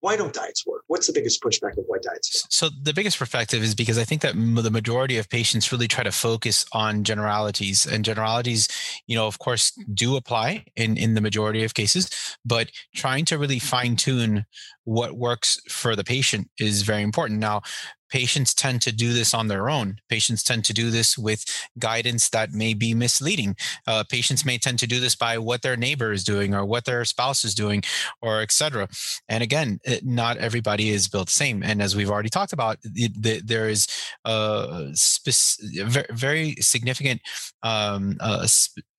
why 0.01 0.17
don't 0.17 0.33
diets 0.33 0.67
work? 0.67 0.83
What's 0.87 1.07
the 1.07 1.13
biggest 1.13 1.43
pushback 1.43 1.77
of 1.77 1.85
why 1.87 1.99
diets? 2.03 2.47
So 2.51 2.69
the 2.83 2.93
biggest 2.93 3.19
perspective 3.19 3.63
is 3.63 3.75
because 3.75 3.99
I 3.99 4.05
think 4.05 4.23
that 4.23 4.35
the 4.35 4.71
majority 4.71 5.19
of 5.19 5.29
patients 5.29 5.71
really 5.73 5.89
try 5.89 6.05
to 6.05 6.13
focus 6.13 6.65
on 6.73 7.05
generalities, 7.05 7.87
and 7.87 8.05
generalities, 8.05 8.69
you 9.07 9.17
know, 9.17 9.27
of 9.27 9.39
course, 9.39 9.73
do 9.93 10.17
apply 10.17 10.65
in 10.77 10.97
in 10.97 11.15
the 11.15 11.21
majority 11.21 11.65
of 11.65 11.75
cases, 11.75 12.11
but 12.45 12.71
trying 12.95 13.25
to 13.27 13.39
really 13.39 13.59
fine 13.59 13.97
tune 13.97 14.47
what 14.85 15.17
works 15.17 15.61
for 15.69 15.95
the 15.95 16.05
patient 16.05 16.51
is 16.59 16.83
very 16.83 17.03
important. 17.03 17.39
Now, 17.41 17.63
patients 18.11 18.55
tend 18.55 18.83
to 18.83 18.93
do 18.93 19.12
this 19.12 19.33
on 19.33 19.49
their 19.49 19.71
own. 19.71 19.99
Patients 20.09 20.43
tend 20.43 20.64
to 20.67 20.73
do 20.73 20.90
this 20.90 21.17
with 21.17 21.45
guidance 21.79 22.29
that 22.31 22.52
may 22.52 22.75
be 22.75 22.95
misleading. 22.95 23.57
Uh, 23.87 24.05
patients 24.09 24.45
may 24.45 24.59
tend 24.59 24.79
to 24.81 24.87
do 24.87 25.00
this 25.00 25.14
by 25.14 25.38
what 25.38 25.62
their 25.62 25.76
neighbor 25.76 26.12
is 26.12 26.25
doing 26.25 26.55
or 26.55 26.64
what 26.64 26.85
their 26.85 27.05
spouse 27.05 27.45
is 27.45 27.55
doing, 27.55 27.83
or 28.21 28.43
etc. 28.43 28.88
And 29.29 29.43
again, 29.43 29.79
it, 29.85 30.05
not 30.05 30.37
everybody 30.38 30.90
is 30.90 31.09
built 31.09 31.26
the 31.26 31.33
same. 31.33 31.62
And 31.62 31.81
as 31.81 31.97
we've 31.97 32.11
already 32.11 32.31
talked 32.31 32.52
about, 32.52 32.79
it, 32.85 33.47
there 33.47 33.69
is 33.69 33.87
a 34.25 34.90
spec- 34.95 36.11
very 36.11 36.57
significant 36.57 37.21
um, 37.62 38.17
uh, 38.21 38.47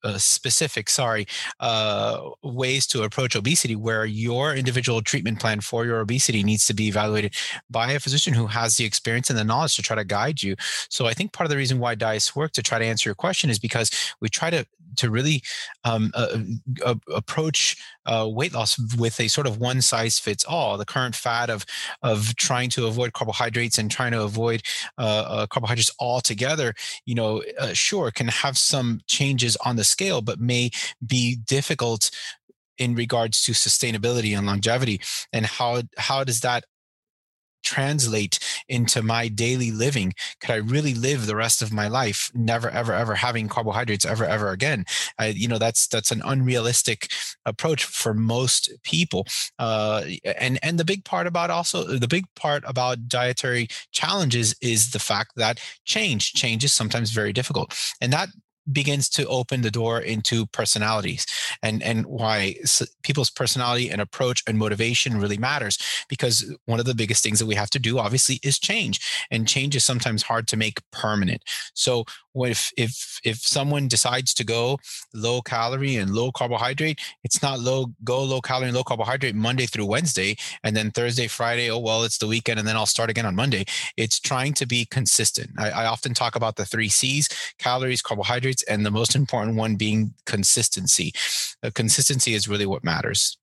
uh, 0.03 0.17
specific, 0.17 0.89
sorry, 0.89 1.27
uh, 1.59 2.29
ways 2.43 2.87
to 2.87 3.03
approach 3.03 3.35
obesity 3.35 3.75
where 3.75 4.05
your 4.05 4.55
individual 4.55 5.01
treatment 5.01 5.39
plan 5.39 5.61
for 5.61 5.85
your 5.85 5.99
obesity 5.99 6.43
needs 6.43 6.65
to 6.65 6.73
be 6.73 6.87
evaluated 6.87 7.33
by 7.69 7.91
a 7.91 7.99
physician 7.99 8.33
who 8.33 8.47
has 8.47 8.77
the 8.77 8.85
experience 8.85 9.29
and 9.29 9.37
the 9.37 9.43
knowledge 9.43 9.75
to 9.75 9.81
try 9.81 9.95
to 9.95 10.05
guide 10.05 10.41
you. 10.41 10.55
So 10.89 11.05
I 11.05 11.13
think 11.13 11.33
part 11.33 11.45
of 11.45 11.49
the 11.49 11.57
reason 11.57 11.79
why 11.79 11.95
diets 11.95 12.35
work 12.35 12.51
to 12.53 12.63
try 12.63 12.79
to 12.79 12.85
answer 12.85 13.09
your 13.09 13.15
question 13.15 13.49
is 13.49 13.59
because 13.59 13.91
we 14.19 14.29
try 14.29 14.49
to 14.49 14.65
to 14.97 15.09
really 15.09 15.41
um, 15.83 16.11
uh, 16.13 16.39
uh, 16.85 16.95
approach 17.13 17.77
uh, 18.05 18.27
weight 18.29 18.53
loss 18.53 18.77
with 18.97 19.19
a 19.19 19.27
sort 19.27 19.47
of 19.47 19.57
one 19.57 19.81
size 19.81 20.19
fits 20.19 20.45
all. 20.45 20.77
The 20.77 20.85
current 20.85 21.15
fad 21.15 21.49
of 21.49 21.65
of 22.01 22.35
trying 22.35 22.69
to 22.71 22.87
avoid 22.87 23.13
carbohydrates 23.13 23.77
and 23.77 23.89
trying 23.89 24.11
to 24.11 24.21
avoid 24.23 24.63
uh, 24.97 25.25
uh, 25.27 25.47
carbohydrates 25.47 25.91
altogether, 25.99 26.73
you 27.05 27.15
know, 27.15 27.43
uh, 27.59 27.73
sure 27.73 28.11
can 28.11 28.27
have 28.27 28.57
some 28.57 29.01
changes 29.07 29.55
on 29.57 29.75
the 29.75 29.83
scale, 29.83 30.21
but 30.21 30.39
may 30.39 30.71
be 31.05 31.35
difficult 31.35 32.11
in 32.77 32.95
regards 32.95 33.43
to 33.43 33.51
sustainability 33.51 34.35
and 34.35 34.47
longevity 34.47 34.99
and 35.31 35.45
how 35.45 35.83
how 35.97 36.23
does 36.23 36.39
that 36.39 36.63
translate 37.63 38.39
into 38.67 39.01
my 39.01 39.27
daily 39.27 39.71
living? 39.71 40.13
Could 40.39 40.51
I 40.51 40.57
really 40.57 40.93
live 40.93 41.25
the 41.25 41.35
rest 41.35 41.61
of 41.61 41.73
my 41.73 41.87
life 41.87 42.31
never, 42.33 42.69
ever, 42.69 42.93
ever 42.93 43.15
having 43.15 43.47
carbohydrates 43.47 44.05
ever, 44.05 44.25
ever 44.25 44.49
again? 44.49 44.85
I, 45.17 45.27
you 45.27 45.47
know, 45.47 45.57
that's 45.57 45.87
that's 45.87 46.11
an 46.11 46.21
unrealistic 46.25 47.09
approach 47.45 47.83
for 47.83 48.13
most 48.13 48.71
people. 48.83 49.27
Uh, 49.59 50.03
and 50.37 50.59
and 50.63 50.77
the 50.77 50.85
big 50.85 51.05
part 51.05 51.27
about 51.27 51.49
also 51.49 51.83
the 51.83 52.07
big 52.07 52.25
part 52.35 52.63
about 52.65 53.07
dietary 53.07 53.67
challenges 53.91 54.55
is 54.61 54.91
the 54.91 54.99
fact 54.99 55.31
that 55.35 55.59
change 55.85 56.33
change 56.33 56.63
is 56.63 56.73
sometimes 56.73 57.11
very 57.11 57.33
difficult, 57.33 57.77
and 58.01 58.11
that 58.13 58.29
begins 58.71 59.09
to 59.09 59.27
open 59.27 59.61
the 59.61 59.71
door 59.71 59.99
into 59.99 60.45
personalities 60.47 61.25
and 61.61 61.81
and 61.83 62.05
why 62.05 62.55
people's 63.03 63.29
personality 63.29 63.89
and 63.89 64.01
approach 64.01 64.43
and 64.47 64.57
motivation 64.57 65.19
really 65.19 65.37
matters 65.37 65.77
because 66.07 66.53
one 66.65 66.79
of 66.79 66.85
the 66.85 66.95
biggest 66.95 67.23
things 67.23 67.39
that 67.39 67.45
we 67.45 67.55
have 67.55 67.69
to 67.69 67.79
do 67.79 67.99
obviously 67.99 68.39
is 68.43 68.59
change 68.59 68.99
and 69.29 69.47
change 69.47 69.75
is 69.75 69.85
sometimes 69.85 70.23
hard 70.23 70.47
to 70.47 70.57
make 70.57 70.79
permanent. 70.91 71.43
So 71.73 72.05
if 72.35 72.71
if 72.77 73.19
if 73.23 73.37
someone 73.37 73.87
decides 73.87 74.33
to 74.33 74.43
go 74.43 74.77
low 75.13 75.41
calorie 75.41 75.97
and 75.97 76.11
low 76.11 76.31
carbohydrate 76.31 76.99
it's 77.23 77.41
not 77.41 77.59
low 77.59 77.87
go 78.03 78.23
low 78.23 78.41
calorie 78.41 78.67
and 78.67 78.75
low 78.75 78.83
carbohydrate 78.83 79.35
monday 79.35 79.65
through 79.65 79.85
wednesday 79.85 80.35
and 80.63 80.75
then 80.75 80.91
thursday 80.91 81.27
friday 81.27 81.69
oh 81.69 81.77
well 81.77 82.03
it's 82.03 82.17
the 82.17 82.27
weekend 82.27 82.57
and 82.57 82.67
then 82.67 82.75
i'll 82.75 82.85
start 82.85 83.09
again 83.09 83.25
on 83.25 83.35
monday 83.35 83.65
it's 83.97 84.19
trying 84.19 84.53
to 84.53 84.65
be 84.65 84.85
consistent 84.85 85.49
i, 85.57 85.69
I 85.69 85.85
often 85.85 86.13
talk 86.13 86.35
about 86.35 86.55
the 86.55 86.65
three 86.65 86.89
c's 86.89 87.27
calories 87.59 88.01
carbohydrates 88.01 88.63
and 88.63 88.85
the 88.85 88.91
most 88.91 89.15
important 89.15 89.57
one 89.57 89.75
being 89.75 90.13
consistency 90.25 91.13
uh, 91.63 91.71
consistency 91.73 92.33
is 92.33 92.47
really 92.47 92.65
what 92.65 92.83
matters 92.83 93.37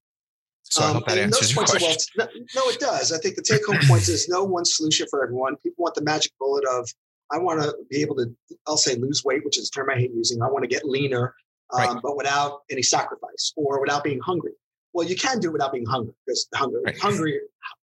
so 0.63 0.83
um, 0.83 0.89
I 0.89 0.93
hope 0.93 1.07
that 1.07 1.17
answers 1.17 1.55
your 1.55 1.65
question. 1.65 1.97
Well, 2.15 2.27
no, 2.55 2.69
it 2.69 2.79
does. 2.79 3.11
I 3.11 3.17
think 3.17 3.35
the 3.35 3.41
take 3.41 3.65
home 3.65 3.79
point 3.87 4.07
is 4.07 4.29
no 4.29 4.43
one 4.43 4.65
solution 4.65 5.07
for 5.09 5.23
everyone. 5.23 5.55
People 5.57 5.81
want 5.81 5.95
the 5.95 6.03
magic 6.03 6.31
bullet 6.39 6.63
of 6.65 6.87
I 7.31 7.37
want 7.37 7.61
to 7.61 7.75
be 7.89 8.01
able 8.01 8.15
to, 8.15 8.33
I'll 8.67 8.77
say 8.77 8.95
lose 8.95 9.23
weight, 9.23 9.45
which 9.45 9.57
is 9.57 9.69
a 9.69 9.71
term 9.71 9.89
I 9.89 9.95
hate 9.95 10.11
using. 10.13 10.41
I 10.41 10.47
want 10.47 10.63
to 10.63 10.67
get 10.67 10.85
leaner, 10.85 11.35
um, 11.73 11.79
right. 11.79 11.99
but 12.01 12.17
without 12.17 12.61
any 12.71 12.81
sacrifice 12.81 13.53
or 13.55 13.79
without 13.81 14.03
being 14.03 14.19
hungry. 14.19 14.53
Well, 14.93 15.07
you 15.07 15.15
can 15.15 15.39
do 15.39 15.49
it 15.49 15.53
without 15.53 15.71
being 15.71 15.85
hungry 15.85 16.13
because 16.25 16.47
hungry, 16.55 16.81
right. 16.83 16.97
hungry, 16.97 17.39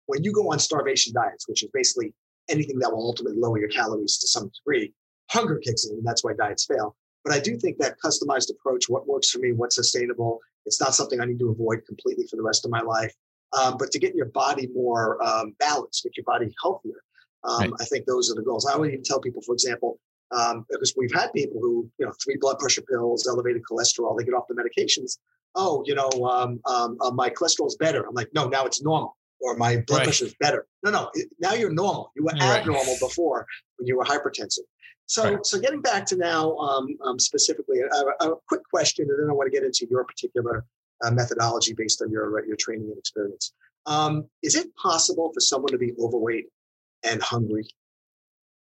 when 0.07 0.23
you 0.23 0.33
go 0.33 0.51
on 0.51 0.59
starvation 0.59 1.13
diets, 1.13 1.47
which 1.47 1.63
is 1.63 1.69
basically 1.73 2.13
anything 2.49 2.79
that 2.79 2.91
will 2.91 3.05
ultimately 3.05 3.39
lower 3.39 3.57
your 3.57 3.69
calories 3.69 4.17
to 4.19 4.27
some 4.27 4.51
degree, 4.57 4.93
hunger 5.31 5.57
kicks 5.57 5.85
in, 5.85 5.95
and 5.95 6.05
that's 6.05 6.23
why 6.23 6.33
diets 6.33 6.65
fail. 6.65 6.95
But 7.23 7.33
I 7.33 7.39
do 7.39 7.57
think 7.57 7.77
that 7.79 7.95
customized 8.03 8.51
approach, 8.51 8.85
what 8.87 9.07
works 9.07 9.29
for 9.29 9.39
me, 9.39 9.51
what's 9.51 9.75
sustainable, 9.75 10.39
it's 10.65 10.79
not 10.81 10.95
something 10.95 11.19
I 11.19 11.25
need 11.25 11.39
to 11.39 11.49
avoid 11.49 11.85
completely 11.87 12.25
for 12.29 12.35
the 12.35 12.43
rest 12.43 12.65
of 12.65 12.71
my 12.71 12.81
life. 12.81 13.13
Um, 13.57 13.77
but 13.77 13.91
to 13.91 13.99
get 13.99 14.15
your 14.15 14.27
body 14.27 14.67
more 14.73 15.21
um, 15.25 15.55
balanced, 15.59 16.03
get 16.03 16.17
your 16.17 16.25
body 16.25 16.53
healthier, 16.61 17.01
um, 17.43 17.59
right. 17.59 17.71
I 17.79 17.85
think 17.85 18.05
those 18.05 18.31
are 18.31 18.35
the 18.35 18.41
goals. 18.41 18.65
I 18.65 18.77
would 18.77 18.89
even 18.89 19.03
tell 19.03 19.19
people, 19.19 19.41
for 19.41 19.53
example, 19.53 19.99
um, 20.35 20.65
because 20.69 20.93
we've 20.97 21.13
had 21.13 21.31
people 21.33 21.59
who, 21.61 21.89
you 21.97 22.05
know, 22.05 22.11
three 22.23 22.37
blood 22.39 22.59
pressure 22.59 22.81
pills, 22.81 23.27
elevated 23.27 23.61
cholesterol, 23.69 24.17
they 24.17 24.25
get 24.25 24.33
off 24.33 24.47
the 24.49 24.55
medications. 24.55 25.17
Oh, 25.55 25.83
you 25.85 25.95
know, 25.95 26.09
um, 26.25 26.59
um 26.65 26.97
uh, 27.01 27.11
my 27.11 27.29
cholesterol 27.29 27.67
is 27.67 27.77
better. 27.77 28.05
I'm 28.05 28.13
like, 28.13 28.29
no, 28.33 28.47
now 28.47 28.65
it's 28.65 28.81
normal, 28.81 29.17
or 29.39 29.55
my 29.55 29.83
blood 29.87 29.99
right. 29.99 30.03
pressure 30.05 30.25
is 30.25 30.35
better. 30.39 30.65
No, 30.83 30.91
no, 30.91 31.09
it, 31.13 31.29
now 31.39 31.53
you're 31.53 31.71
normal. 31.71 32.11
You 32.15 32.23
were 32.23 32.31
right. 32.31 32.59
abnormal 32.59 32.97
before 32.99 33.45
when 33.77 33.87
you 33.87 33.97
were 33.97 34.03
hypertensive. 34.03 34.65
So, 35.09 35.39
so 35.43 35.57
getting 35.57 35.81
back 35.81 36.05
to 36.07 36.17
now 36.17 36.57
um, 36.57 36.87
um, 37.05 37.17
specifically, 37.17 37.79
a, 37.79 38.25
a, 38.27 38.35
quick 38.49 38.61
question, 38.69 39.07
and 39.09 39.23
then 39.23 39.29
I 39.29 39.33
want 39.33 39.47
to 39.47 39.57
get 39.57 39.65
into 39.65 39.87
your 39.89 40.03
particular 40.03 40.65
uh, 41.01 41.11
methodology 41.11 41.73
based 41.73 42.01
on 42.01 42.11
your 42.11 42.45
your 42.45 42.57
training 42.57 42.89
and 42.89 42.97
experience. 42.97 43.53
is 44.43 44.55
it 44.55 44.75
possible 44.75 45.31
for 45.33 45.39
someone 45.39 45.71
to 45.71 45.77
be 45.77 45.93
overweight 45.97 46.47
and 47.03 47.21
hungry. 47.21 47.67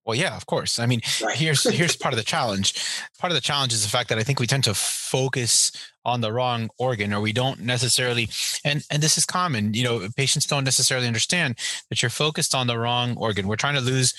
Well, 0.06 0.18
yeah, 0.18 0.36
of 0.36 0.46
course. 0.46 0.80
I 0.80 0.86
mean, 0.86 1.02
right. 1.24 1.36
here's 1.36 1.63
here's 1.75 1.96
part 1.96 2.13
of 2.13 2.18
the 2.18 2.25
challenge. 2.25 2.74
Part 3.20 3.32
of 3.32 3.36
the 3.36 3.42
challenge 3.42 3.74
is 3.74 3.84
the 3.84 3.90
fact 3.90 4.10
that 4.10 4.18
I 4.18 4.24
think 4.24 4.40
we 4.40 4.48
tend 4.48 4.66
to 4.66 4.74
focus 4.74 5.72
on 6.06 6.20
the 6.20 6.34
wrong 6.34 6.70
organ, 6.78 7.13
or 7.13 7.22
we 7.22 7.32
don't 7.32 7.62
necessarily, 7.62 8.28
and 8.66 8.86
and 8.92 9.02
this 9.02 9.18
is 9.18 9.25
common. 9.25 9.74
You 9.74 9.84
know, 9.86 10.08
patients 10.18 10.46
don't 10.46 10.66
necessarily 10.66 11.08
understand 11.08 11.58
that 11.90 12.02
you're 12.02 12.10
focused 12.10 12.54
on 12.54 12.68
the 12.68 12.78
wrong 12.78 13.16
organ. 13.16 13.48
We're 13.48 13.56
trying 13.56 13.75
to 13.75 13.82
lose 13.82 14.13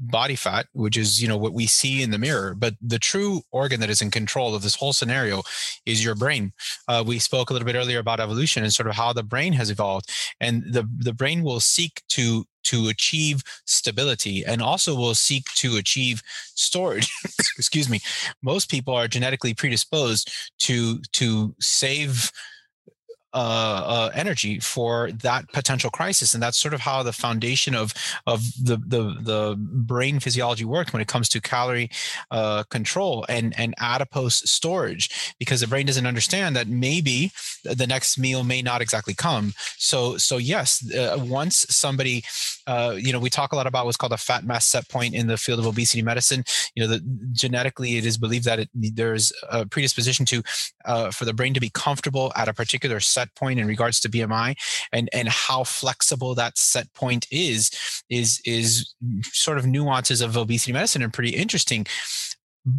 body 0.00 0.34
fat, 0.34 0.66
which 0.72 0.96
is 0.96 1.22
you 1.22 1.28
know 1.28 1.36
what 1.36 1.52
we 1.52 1.66
see 1.66 2.02
in 2.02 2.10
the 2.10 2.18
mirror, 2.18 2.54
but 2.54 2.74
the 2.82 2.98
true 2.98 3.42
organ 3.52 3.78
that 3.78 3.90
is 3.90 4.02
in 4.02 4.10
control 4.10 4.56
of 4.56 4.62
this 4.62 4.74
whole 4.74 4.92
scenario 4.92 5.42
is 5.86 6.04
your 6.04 6.16
brain. 6.16 6.52
Uh, 6.88 7.04
we 7.06 7.20
spoke 7.20 7.50
a 7.50 7.52
little 7.52 7.66
bit 7.66 7.76
earlier 7.76 8.00
about 8.00 8.18
evolution 8.18 8.64
and 8.64 8.72
sort 8.72 8.88
of 8.88 8.96
how 8.96 9.12
the 9.12 9.22
brain 9.22 9.52
has 9.52 9.70
evolved, 9.70 10.10
and 10.40 10.64
the 10.64 10.88
the 10.98 11.14
brain 11.14 11.44
will 11.44 11.60
seek 11.60 12.02
to 12.08 12.44
to 12.68 12.88
achieve 12.88 13.42
stability 13.64 14.44
and 14.44 14.62
also 14.62 14.94
will 14.94 15.14
seek 15.14 15.44
to 15.56 15.76
achieve 15.76 16.22
storage. 16.54 17.10
Excuse 17.58 17.88
me. 17.88 18.00
Most 18.42 18.70
people 18.70 18.94
are 18.94 19.08
genetically 19.08 19.54
predisposed 19.54 20.30
to 20.60 21.00
to 21.12 21.54
save 21.60 22.30
uh, 23.34 23.82
uh, 23.86 24.10
energy 24.14 24.58
for 24.58 25.12
that 25.12 25.46
potential 25.52 25.90
crisis, 25.90 26.32
and 26.32 26.42
that's 26.42 26.56
sort 26.56 26.72
of 26.72 26.80
how 26.80 27.02
the 27.02 27.12
foundation 27.12 27.74
of 27.74 27.92
of 28.26 28.42
the 28.58 28.78
the, 28.78 29.14
the 29.20 29.54
brain 29.58 30.18
physiology 30.18 30.64
worked 30.64 30.94
when 30.94 31.02
it 31.02 31.08
comes 31.08 31.28
to 31.28 31.38
calorie 31.38 31.90
uh, 32.30 32.62
control 32.70 33.26
and 33.28 33.54
and 33.58 33.74
adipose 33.78 34.50
storage, 34.50 35.34
because 35.38 35.60
the 35.60 35.66
brain 35.66 35.84
doesn't 35.84 36.06
understand 36.06 36.56
that 36.56 36.68
maybe 36.68 37.30
the 37.64 37.86
next 37.86 38.18
meal 38.18 38.44
may 38.44 38.62
not 38.62 38.80
exactly 38.80 39.12
come. 39.14 39.52
So 39.76 40.16
so 40.16 40.38
yes, 40.38 40.82
uh, 40.94 41.18
once 41.20 41.66
somebody, 41.68 42.24
uh, 42.68 42.94
you 42.98 43.14
know, 43.14 43.18
we 43.18 43.30
talk 43.30 43.52
a 43.52 43.56
lot 43.56 43.66
about 43.66 43.86
what's 43.86 43.96
called 43.96 44.12
a 44.12 44.18
fat 44.18 44.44
mass 44.44 44.68
set 44.68 44.86
point 44.90 45.14
in 45.14 45.26
the 45.26 45.38
field 45.38 45.58
of 45.58 45.66
obesity 45.66 46.02
medicine. 46.02 46.44
You 46.74 46.82
know, 46.82 46.88
the, 46.88 47.00
genetically 47.32 47.96
it 47.96 48.04
is 48.04 48.18
believed 48.18 48.44
that 48.44 48.58
it, 48.60 48.68
there's 48.74 49.32
a 49.50 49.64
predisposition 49.64 50.26
to 50.26 50.42
uh, 50.84 51.10
for 51.10 51.24
the 51.24 51.32
brain 51.32 51.54
to 51.54 51.60
be 51.60 51.70
comfortable 51.70 52.30
at 52.36 52.46
a 52.46 52.52
particular 52.52 53.00
set 53.00 53.34
point 53.34 53.58
in 53.58 53.66
regards 53.66 54.00
to 54.00 54.10
BMI 54.10 54.54
and 54.92 55.08
and 55.14 55.28
how 55.28 55.64
flexible 55.64 56.34
that 56.34 56.58
set 56.58 56.92
point 56.92 57.26
is 57.30 57.70
is 58.10 58.42
is 58.44 58.94
sort 59.22 59.56
of 59.56 59.66
nuances 59.66 60.20
of 60.20 60.36
obesity 60.36 60.72
medicine 60.72 61.02
and 61.02 61.12
pretty 61.12 61.30
interesting 61.30 61.86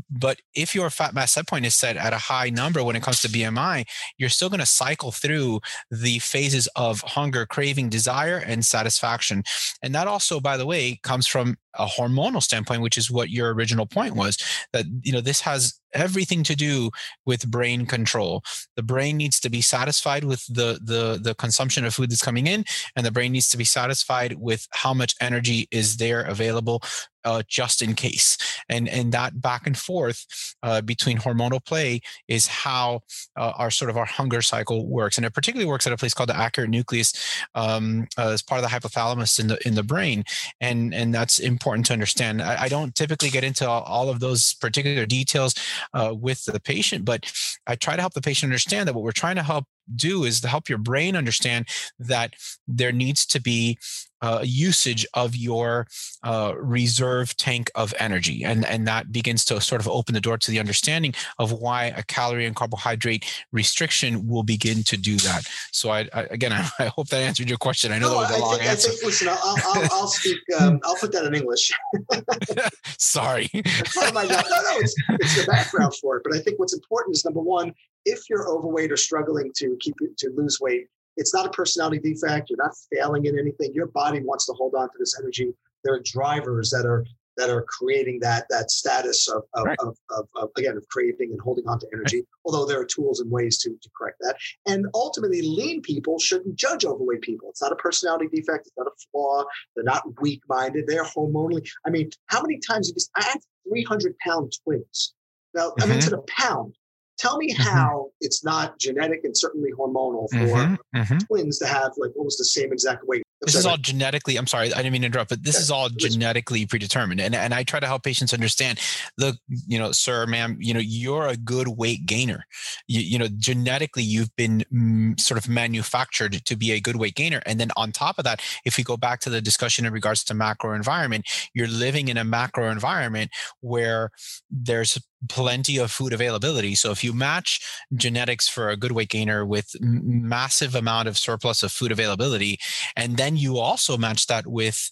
but 0.09 0.39
if 0.53 0.75
your 0.75 0.89
fat 0.89 1.13
mass 1.13 1.33
set 1.33 1.47
point 1.47 1.65
is 1.65 1.75
set 1.75 1.97
at 1.97 2.13
a 2.13 2.17
high 2.17 2.49
number 2.49 2.83
when 2.83 2.95
it 2.95 3.03
comes 3.03 3.21
to 3.21 3.27
BMI, 3.27 3.85
you're 4.17 4.29
still 4.29 4.49
going 4.49 4.59
to 4.59 4.65
cycle 4.65 5.11
through 5.11 5.59
the 5.91 6.19
phases 6.19 6.67
of 6.75 7.01
hunger, 7.01 7.45
craving, 7.45 7.89
desire, 7.89 8.37
and 8.37 8.65
satisfaction. 8.65 9.43
And 9.81 9.93
that 9.95 10.07
also, 10.07 10.39
by 10.39 10.57
the 10.57 10.65
way, 10.65 10.99
comes 11.03 11.27
from 11.27 11.57
a 11.75 11.85
hormonal 11.85 12.41
standpoint, 12.43 12.81
which 12.81 12.97
is 12.97 13.11
what 13.11 13.29
your 13.29 13.53
original 13.53 13.85
point 13.85 14.15
was 14.15 14.37
that, 14.73 14.85
you 15.01 15.11
know, 15.11 15.21
this 15.21 15.41
has 15.41 15.78
everything 15.93 16.43
to 16.43 16.55
do 16.55 16.91
with 17.25 17.49
brain 17.49 17.85
control. 17.85 18.43
The 18.75 18.83
brain 18.83 19.17
needs 19.17 19.39
to 19.41 19.49
be 19.49 19.61
satisfied 19.61 20.23
with 20.23 20.45
the, 20.47 20.79
the, 20.81 21.19
the 21.21 21.35
consumption 21.35 21.85
of 21.85 21.93
food 21.93 22.11
that's 22.11 22.21
coming 22.21 22.47
in, 22.47 22.65
and 22.95 23.05
the 23.05 23.11
brain 23.11 23.31
needs 23.31 23.49
to 23.49 23.57
be 23.57 23.63
satisfied 23.63 24.35
with 24.39 24.67
how 24.71 24.93
much 24.93 25.15
energy 25.21 25.67
is 25.71 25.97
there 25.97 26.21
available 26.21 26.81
uh, 27.25 27.43
just 27.47 27.81
in 27.81 27.93
case. 27.95 28.37
And 28.69 28.87
and 28.87 29.11
that 29.11 29.41
back 29.41 29.67
and 29.67 29.77
forth 29.77 30.25
uh, 30.63 30.81
between 30.81 31.17
hormonal 31.17 31.63
play 31.63 32.01
is 32.27 32.47
how 32.47 33.01
uh, 33.35 33.53
our 33.57 33.71
sort 33.71 33.89
of 33.89 33.97
our 33.97 34.05
hunger 34.05 34.41
cycle 34.41 34.87
works, 34.87 35.17
and 35.17 35.25
it 35.25 35.33
particularly 35.33 35.69
works 35.69 35.87
at 35.87 35.93
a 35.93 35.97
place 35.97 36.13
called 36.13 36.29
the 36.29 36.33
arcuate 36.33 36.69
nucleus 36.69 37.13
um, 37.55 38.07
uh, 38.17 38.29
as 38.29 38.41
part 38.41 38.63
of 38.63 38.69
the 38.69 38.75
hypothalamus 38.75 39.39
in 39.39 39.47
the 39.47 39.67
in 39.67 39.75
the 39.75 39.83
brain, 39.83 40.23
and 40.61 40.93
and 40.93 41.13
that's 41.13 41.39
important 41.39 41.85
to 41.87 41.93
understand. 41.93 42.41
I, 42.41 42.63
I 42.63 42.67
don't 42.69 42.95
typically 42.95 43.29
get 43.29 43.43
into 43.43 43.67
all 43.69 44.09
of 44.09 44.19
those 44.19 44.53
particular 44.55 45.05
details 45.05 45.55
uh, 45.93 46.13
with 46.17 46.45
the 46.45 46.59
patient, 46.59 47.05
but 47.05 47.31
I 47.67 47.75
try 47.75 47.95
to 47.95 48.01
help 48.01 48.13
the 48.13 48.21
patient 48.21 48.49
understand 48.49 48.87
that 48.87 48.93
what 48.93 49.03
we're 49.03 49.11
trying 49.11 49.35
to 49.35 49.43
help 49.43 49.65
do 49.95 50.23
is 50.23 50.41
to 50.41 50.47
help 50.47 50.69
your 50.69 50.77
brain 50.77 51.15
understand 51.15 51.67
that 51.99 52.33
there 52.67 52.91
needs 52.91 53.25
to 53.27 53.41
be 53.41 53.77
uh, 54.21 54.41
usage 54.43 55.05
of 55.13 55.35
your 55.35 55.87
uh, 56.23 56.53
reserve 56.57 57.35
tank 57.37 57.71
of 57.75 57.93
energy. 57.99 58.43
And, 58.43 58.65
and 58.65 58.87
that 58.87 59.11
begins 59.11 59.45
to 59.45 59.61
sort 59.61 59.81
of 59.81 59.87
open 59.87 60.13
the 60.13 60.21
door 60.21 60.37
to 60.37 60.51
the 60.51 60.59
understanding 60.59 61.13
of 61.37 61.51
why 61.51 61.85
a 61.85 62.03
calorie 62.03 62.45
and 62.45 62.55
carbohydrate 62.55 63.25
restriction 63.51 64.27
will 64.27 64.43
begin 64.43 64.83
to 64.83 64.97
do 64.97 65.17
that. 65.17 65.47
So, 65.71 65.89
I, 65.89 66.09
I 66.13 66.23
again, 66.31 66.53
I, 66.53 66.69
I, 66.79 66.85
hope 66.85 67.07
that 67.09 67.21
answered 67.21 67.49
your 67.49 67.57
question. 67.57 67.91
I 67.91 67.99
know 67.99 68.09
no, 68.09 68.21
that 68.21 68.21
was 68.21 68.31
a 68.31 68.35
I 68.35 68.39
long 68.39 68.57
think, 68.57 68.69
answer. 68.69 68.89
I 68.89 68.91
think, 68.91 69.05
listen, 69.05 69.27
I'll, 69.29 69.39
I'll, 69.43 69.87
I'll 69.91 70.07
speak, 70.07 70.37
um, 70.59 70.79
I'll 70.83 70.95
put 70.95 71.11
that 71.13 71.25
in 71.25 71.35
English. 71.35 71.71
Sorry. 72.97 73.49
oh 73.53 74.11
my 74.13 74.27
God. 74.27 74.45
No, 74.49 74.61
no, 74.61 74.79
it's, 74.79 74.95
it's 75.09 75.45
the 75.45 75.47
background 75.47 75.93
for 76.01 76.17
it. 76.17 76.23
But 76.23 76.35
I 76.35 76.39
think 76.39 76.59
what's 76.59 76.73
important 76.73 77.15
is 77.15 77.25
number 77.25 77.41
one, 77.41 77.73
if 78.05 78.29
you're 78.29 78.49
overweight 78.49 78.91
or 78.91 78.97
struggling 78.97 79.51
to 79.57 79.77
keep 79.79 79.95
to 80.17 80.29
lose 80.35 80.59
weight, 80.59 80.87
it's 81.19 81.33
not 81.33 81.45
a 81.45 81.49
personality 81.49 81.99
defect. 81.99 82.49
You're 82.49 82.57
not 82.57 82.73
failing 82.91 83.25
in 83.25 83.37
anything. 83.37 83.73
Your 83.73 83.87
body 83.87 84.21
wants 84.21 84.45
to 84.47 84.53
hold 84.53 84.73
on 84.75 84.87
to 84.87 84.95
this 84.97 85.17
energy. 85.19 85.53
There 85.83 85.93
are 85.93 86.01
drivers 86.03 86.69
that 86.71 86.85
are 86.85 87.05
that 87.37 87.49
are 87.49 87.63
creating 87.69 88.19
that 88.19 88.45
that 88.49 88.71
status 88.71 89.27
of 89.27 89.43
of, 89.53 89.65
right. 89.65 89.77
of, 89.79 89.95
of, 90.09 90.27
of, 90.35 90.49
again 90.57 90.75
of 90.75 90.85
craving 90.89 91.31
and 91.31 91.39
holding 91.39 91.67
on 91.67 91.79
to 91.79 91.87
energy. 91.93 92.17
Right. 92.17 92.25
Although 92.45 92.65
there 92.65 92.81
are 92.81 92.85
tools 92.85 93.19
and 93.19 93.29
ways 93.29 93.57
to 93.59 93.69
to 93.69 93.89
correct 93.97 94.17
that. 94.21 94.35
And 94.65 94.87
ultimately, 94.93 95.41
lean 95.41 95.81
people 95.81 96.19
shouldn't 96.19 96.55
judge 96.55 96.85
overweight 96.85 97.21
people. 97.21 97.49
It's 97.49 97.61
not 97.61 97.71
a 97.71 97.77
personality 97.77 98.27
defect. 98.33 98.67
It's 98.67 98.77
not 98.77 98.87
a 98.87 98.95
flaw. 99.11 99.43
They're 99.75 99.83
not 99.83 100.03
weak 100.21 100.41
minded. 100.49 100.85
They're 100.87 101.03
hormonally. 101.03 101.69
I 101.85 101.89
mean, 101.89 102.09
how 102.27 102.41
many 102.41 102.59
times 102.59 102.87
have 102.87 102.93
you 102.93 102.95
just 102.95 103.11
I 103.15 103.23
had 103.23 103.39
300 103.69 104.17
pound 104.19 104.53
twins. 104.63 105.13
Now, 105.53 105.69
mm-hmm. 105.69 105.83
I 105.83 105.85
mean 105.85 105.99
to 106.01 106.09
the 106.09 106.23
pound. 106.27 106.75
Tell 107.19 107.37
me 107.37 107.53
mm-hmm. 107.53 107.61
how 107.61 108.11
it's 108.21 108.45
not 108.45 108.79
genetic 108.79 109.21
and 109.25 109.37
certainly 109.37 109.71
hormonal 109.77 110.29
for 110.31 110.37
mm-hmm. 110.37 110.97
Mm-hmm. 110.97 111.17
twins 111.27 111.59
to 111.59 111.67
have 111.67 111.91
like 111.97 112.11
almost 112.15 112.37
the 112.37 112.45
same 112.45 112.71
exact 112.71 113.03
weight. 113.05 113.23
This 113.41 113.55
is 113.55 113.65
all 113.65 113.77
genetically. 113.77 114.35
I'm 114.35 114.47
sorry, 114.47 114.73
I 114.73 114.77
didn't 114.77 114.91
mean 114.91 115.01
to 115.01 115.07
interrupt, 115.07 115.29
but 115.29 115.43
this 115.43 115.55
yeah. 115.55 115.61
is 115.61 115.71
all 115.71 115.89
genetically 115.89 116.65
predetermined, 116.65 117.21
and 117.21 117.33
and 117.33 117.53
I 117.53 117.63
try 117.63 117.79
to 117.79 117.87
help 117.87 118.03
patients 118.03 118.33
understand. 118.33 118.79
Look, 119.17 119.37
you 119.47 119.79
know, 119.79 119.93
sir, 119.93 120.25
ma'am, 120.25 120.57
you 120.59 120.73
know, 120.73 120.81
you're 120.81 121.27
a 121.27 121.37
good 121.37 121.69
weight 121.69 122.05
gainer. 122.05 122.45
You, 122.87 122.99
you 122.99 123.17
know, 123.17 123.27
genetically, 123.37 124.03
you've 124.03 124.35
been 124.35 124.65
mm, 124.73 125.19
sort 125.19 125.37
of 125.37 125.49
manufactured 125.49 126.43
to 126.45 126.55
be 126.57 126.71
a 126.71 126.81
good 126.81 126.97
weight 126.97 127.15
gainer, 127.15 127.41
and 127.45 127.59
then 127.59 127.71
on 127.77 127.93
top 127.93 128.17
of 128.17 128.25
that, 128.25 128.41
if 128.65 128.77
we 128.77 128.83
go 128.83 128.97
back 128.97 129.21
to 129.21 129.29
the 129.29 129.41
discussion 129.41 129.85
in 129.85 129.93
regards 129.93 130.23
to 130.25 130.33
macro 130.33 130.73
environment, 130.73 131.25
you're 131.53 131.67
living 131.67 132.09
in 132.09 132.17
a 132.17 132.25
macro 132.25 132.69
environment 132.69 133.31
where 133.61 134.11
there's 134.51 134.99
plenty 135.27 135.77
of 135.77 135.91
food 135.91 136.13
availability. 136.13 136.75
So 136.75 136.91
if 136.91 137.03
you 137.03 137.11
match 137.11 137.59
genetics 137.93 138.47
for 138.47 138.69
a 138.69 138.77
good 138.77 138.93
weight 138.93 139.09
gainer 139.09 139.45
with 139.45 139.75
massive 139.81 140.75
amount 140.75 141.07
of 141.09 141.17
surplus 141.17 141.61
of 141.61 141.71
food 141.71 141.91
availability, 141.91 142.57
and 142.95 143.17
then 143.17 143.28
you 143.37 143.57
also 143.57 143.97
match 143.97 144.27
that 144.27 144.47
with 144.47 144.89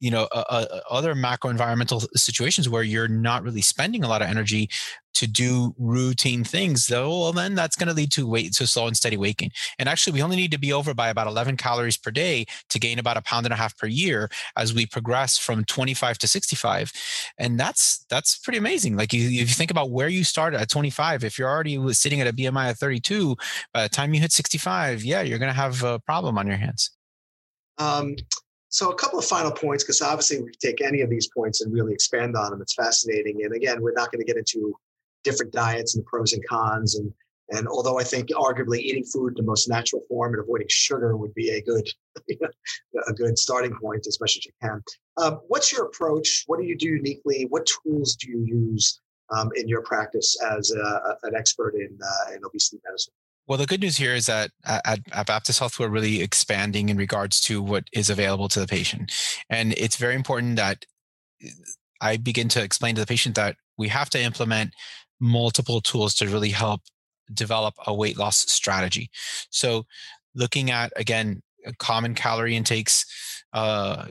you 0.00 0.10
know 0.10 0.28
uh, 0.32 0.44
uh, 0.48 0.80
other 0.90 1.14
macro 1.14 1.50
environmental 1.50 2.00
situations 2.14 2.68
where 2.68 2.82
you're 2.82 3.08
not 3.08 3.42
really 3.42 3.60
spending 3.60 4.02
a 4.04 4.08
lot 4.08 4.22
of 4.22 4.28
energy 4.28 4.68
to 5.14 5.26
do 5.26 5.74
routine 5.78 6.44
things 6.44 6.88
though 6.88 7.08
well 7.08 7.32
then 7.32 7.54
that's 7.54 7.76
going 7.76 7.88
to 7.88 7.94
lead 7.94 8.12
to 8.12 8.28
weight 8.28 8.52
to 8.52 8.66
slow 8.66 8.86
and 8.86 8.96
steady 8.96 9.16
weight 9.16 9.38
gain 9.38 9.50
and 9.78 9.88
actually 9.88 10.12
we 10.12 10.22
only 10.22 10.36
need 10.36 10.50
to 10.50 10.58
be 10.58 10.72
over 10.72 10.92
by 10.92 11.08
about 11.08 11.26
11 11.26 11.56
calories 11.56 11.96
per 11.96 12.10
day 12.10 12.44
to 12.68 12.78
gain 12.78 12.98
about 12.98 13.16
a 13.16 13.22
pound 13.22 13.46
and 13.46 13.52
a 13.52 13.56
half 13.56 13.76
per 13.78 13.86
year 13.86 14.28
as 14.56 14.74
we 14.74 14.86
progress 14.86 15.38
from 15.38 15.64
25 15.64 16.18
to 16.18 16.28
65 16.28 16.92
and 17.38 17.58
that's 17.58 18.04
that's 18.08 18.38
pretty 18.38 18.58
amazing. 18.58 18.96
Like 18.96 19.12
you, 19.12 19.24
if 19.24 19.48
you 19.48 19.54
think 19.54 19.70
about 19.70 19.90
where 19.90 20.08
you 20.08 20.24
started 20.24 20.60
at 20.60 20.68
25 20.68 21.24
if 21.24 21.38
you're 21.38 21.48
already 21.48 21.92
sitting 21.92 22.20
at 22.20 22.26
a 22.26 22.32
bmi 22.32 22.70
of 22.70 22.78
32 22.78 23.36
by 23.72 23.82
the 23.84 23.88
time 23.88 24.12
you 24.14 24.20
hit 24.20 24.32
65 24.32 25.02
yeah 25.02 25.22
you're 25.22 25.38
going 25.38 25.52
to 25.52 25.58
have 25.58 25.82
a 25.82 25.98
problem 26.00 26.38
on 26.38 26.46
your 26.46 26.56
hands 26.56 26.95
um, 27.78 28.16
so, 28.68 28.90
a 28.90 28.94
couple 28.94 29.18
of 29.18 29.24
final 29.24 29.52
points, 29.52 29.84
because 29.84 30.02
obviously 30.02 30.38
we 30.38 30.50
can 30.50 30.58
take 30.60 30.82
any 30.82 31.00
of 31.00 31.08
these 31.08 31.28
points 31.34 31.62
and 31.62 31.72
really 31.72 31.94
expand 31.94 32.36
on 32.36 32.50
them. 32.50 32.60
It's 32.60 32.74
fascinating. 32.74 33.44
And 33.44 33.54
again, 33.54 33.80
we're 33.80 33.92
not 33.92 34.10
going 34.12 34.20
to 34.20 34.26
get 34.26 34.36
into 34.36 34.74
different 35.24 35.52
diets 35.52 35.94
and 35.94 36.04
the 36.04 36.08
pros 36.08 36.32
and 36.32 36.46
cons. 36.46 36.96
And 36.96 37.12
and 37.50 37.68
although 37.68 37.98
I 38.00 38.02
think 38.02 38.30
arguably 38.30 38.80
eating 38.80 39.04
food 39.04 39.30
in 39.30 39.34
the 39.36 39.42
most 39.48 39.68
natural 39.68 40.02
form 40.08 40.34
and 40.34 40.42
avoiding 40.42 40.66
sugar 40.68 41.16
would 41.16 41.32
be 41.34 41.50
a 41.50 41.62
good 41.62 41.88
a 43.08 43.12
good 43.12 43.38
starting 43.38 43.74
point 43.76 44.06
as 44.06 44.18
much 44.20 44.36
as 44.36 44.44
you 44.44 44.52
can. 44.60 44.82
Um, 45.16 45.40
what's 45.48 45.72
your 45.72 45.86
approach? 45.86 46.44
What 46.46 46.60
do 46.60 46.66
you 46.66 46.76
do 46.76 46.88
uniquely? 46.88 47.46
What 47.48 47.66
tools 47.66 48.16
do 48.16 48.30
you 48.30 48.44
use 48.44 49.00
um, 49.30 49.50
in 49.54 49.68
your 49.68 49.82
practice 49.82 50.36
as 50.50 50.72
a, 50.72 51.16
an 51.22 51.34
expert 51.36 51.74
in 51.76 51.96
uh, 52.02 52.34
in 52.34 52.44
obesity 52.44 52.80
medicine? 52.84 53.14
Well, 53.46 53.58
the 53.58 53.66
good 53.66 53.80
news 53.80 53.96
here 53.96 54.14
is 54.14 54.26
that 54.26 54.50
at, 54.64 55.00
at, 55.12 55.26
Baptist 55.26 55.60
Health, 55.60 55.78
we're 55.78 55.88
really 55.88 56.20
expanding 56.20 56.88
in 56.88 56.96
regards 56.96 57.40
to 57.42 57.62
what 57.62 57.84
is 57.92 58.10
available 58.10 58.48
to 58.48 58.60
the 58.60 58.66
patient. 58.66 59.12
And 59.48 59.72
it's 59.74 59.96
very 59.96 60.16
important 60.16 60.56
that 60.56 60.84
uh, 61.44 61.50
I 62.00 62.16
begin 62.16 62.48
to 62.50 62.62
explain 62.62 62.96
to 62.96 63.00
the 63.00 63.06
patient 63.06 63.36
that 63.36 63.56
we 63.78 63.88
have 63.88 64.10
to 64.10 64.20
implement 64.20 64.74
multiple 65.20 65.80
tools 65.80 66.14
to 66.16 66.28
really 66.28 66.50
help 66.50 66.82
develop 67.32 67.74
a 67.86 67.94
weight 67.94 68.18
loss 68.18 68.38
strategy. 68.50 69.10
So, 69.50 69.86
looking 70.34 70.70
at, 70.70 70.92
again, 70.96 71.42
common 71.78 72.14
calorie 72.14 72.56
intakes, 72.56 73.06
uh, 73.52 74.06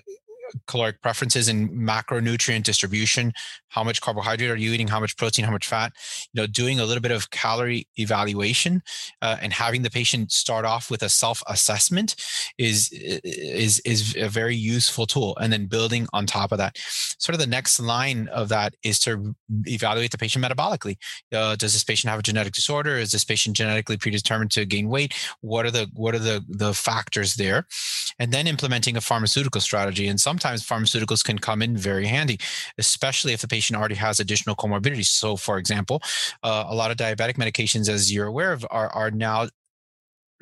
caloric 0.67 1.01
preferences 1.01 1.47
and 1.47 1.69
macronutrient 1.69 2.63
distribution 2.63 3.31
how 3.69 3.83
much 3.83 4.01
carbohydrate 4.01 4.49
are 4.49 4.55
you 4.55 4.71
eating 4.71 4.87
how 4.87 4.99
much 4.99 5.17
protein 5.17 5.45
how 5.45 5.51
much 5.51 5.67
fat 5.67 5.91
you 6.33 6.41
know 6.41 6.47
doing 6.47 6.79
a 6.79 6.85
little 6.85 7.01
bit 7.01 7.11
of 7.11 7.29
calorie 7.31 7.87
evaluation 7.97 8.81
uh, 9.21 9.37
and 9.41 9.53
having 9.53 9.81
the 9.81 9.89
patient 9.89 10.31
start 10.31 10.65
off 10.65 10.89
with 10.91 11.03
a 11.03 11.09
self 11.09 11.41
assessment 11.47 12.15
is 12.57 12.89
is 12.91 13.79
is 13.79 14.15
a 14.17 14.29
very 14.29 14.55
useful 14.55 15.05
tool. 15.05 15.37
And 15.39 15.51
then 15.51 15.65
building 15.67 16.07
on 16.13 16.25
top 16.25 16.51
of 16.51 16.57
that 16.57 16.77
sort 17.19 17.33
of 17.33 17.39
the 17.39 17.47
next 17.47 17.79
line 17.79 18.27
of 18.29 18.49
that 18.49 18.75
is 18.83 18.99
to 18.99 19.35
evaluate 19.65 20.11
the 20.11 20.17
patient 20.17 20.43
metabolically. 20.43 20.97
Uh, 21.33 21.55
does 21.55 21.73
this 21.73 21.83
patient 21.83 22.09
have 22.09 22.19
a 22.19 22.23
genetic 22.23 22.53
disorder? 22.53 22.97
Is 22.97 23.11
this 23.11 23.23
patient 23.23 23.55
genetically 23.55 23.97
predetermined 23.97 24.51
to 24.51 24.65
gain 24.65 24.89
weight? 24.89 25.13
What 25.41 25.65
are 25.65 25.71
the 25.71 25.89
what 25.93 26.15
are 26.15 26.19
the 26.19 26.43
the 26.47 26.73
factors 26.73 27.35
there? 27.35 27.65
And 28.19 28.31
then 28.31 28.47
implementing 28.47 28.97
a 28.97 29.01
pharmaceutical 29.01 29.61
strategy. 29.61 30.07
And 30.07 30.19
some 30.19 30.34
sometimes 30.35 30.67
pharmaceuticals 30.67 31.23
can 31.23 31.39
come 31.39 31.61
in 31.61 31.77
very 31.77 32.05
handy, 32.05 32.37
especially 32.77 33.31
if 33.31 33.41
the 33.41 33.47
patient 33.47 33.79
already 33.79 33.95
has 33.95 34.19
additional 34.19 34.55
comorbidities. 34.55 35.07
So, 35.07 35.37
for 35.37 35.57
example, 35.57 36.01
uh, 36.43 36.65
a 36.67 36.75
lot 36.75 36.91
of 36.91 36.97
diabetic 36.97 37.35
medications, 37.35 37.87
as 37.87 38.11
you're 38.11 38.27
aware 38.27 38.51
of, 38.51 38.65
are, 38.69 38.89
are 38.89 39.11
now 39.11 39.47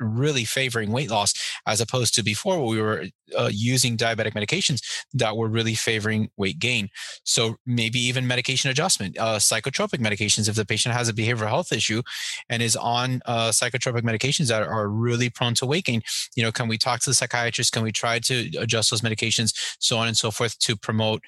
really 0.00 0.44
favoring 0.44 0.90
weight 0.90 1.08
loss 1.08 1.32
as 1.66 1.80
opposed 1.80 2.14
to 2.14 2.22
before 2.22 2.64
we 2.64 2.80
were 2.80 3.06
uh, 3.36 3.50
using 3.52 3.96
diabetic 3.96 4.32
medications 4.32 4.82
that 5.12 5.36
were 5.36 5.48
really 5.48 5.74
favoring 5.74 6.30
weight 6.36 6.58
gain. 6.58 6.88
So 7.24 7.56
maybe 7.66 7.98
even 7.98 8.26
medication 8.26 8.70
adjustment 8.70 9.18
uh, 9.18 9.36
psychotropic 9.36 9.98
medications 9.98 10.48
if 10.48 10.56
the 10.56 10.66
patient 10.66 10.94
has 10.94 11.08
a 11.08 11.12
behavioral 11.12 11.48
health 11.48 11.72
issue 11.72 12.02
and 12.48 12.62
is 12.62 12.76
on 12.76 13.20
uh, 13.26 13.48
psychotropic 13.48 14.02
medications 14.02 14.48
that 14.48 14.62
are 14.62 14.88
really 14.88 15.30
prone 15.30 15.54
to 15.54 15.66
weight 15.66 15.84
gain 15.84 16.02
you 16.36 16.42
know 16.42 16.52
can 16.52 16.68
we 16.68 16.78
talk 16.78 17.00
to 17.00 17.10
the 17.10 17.14
psychiatrist? 17.14 17.72
Can 17.72 17.82
we 17.82 17.92
try 17.92 18.18
to 18.20 18.50
adjust 18.58 18.90
those 18.90 19.00
medications? 19.00 19.76
So 19.78 19.98
on 19.98 20.08
and 20.08 20.16
so 20.16 20.30
forth 20.30 20.58
to 20.60 20.76
promote 20.76 21.22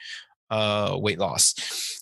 uh, 0.51 0.97
weight 0.99 1.19
loss 1.19 1.55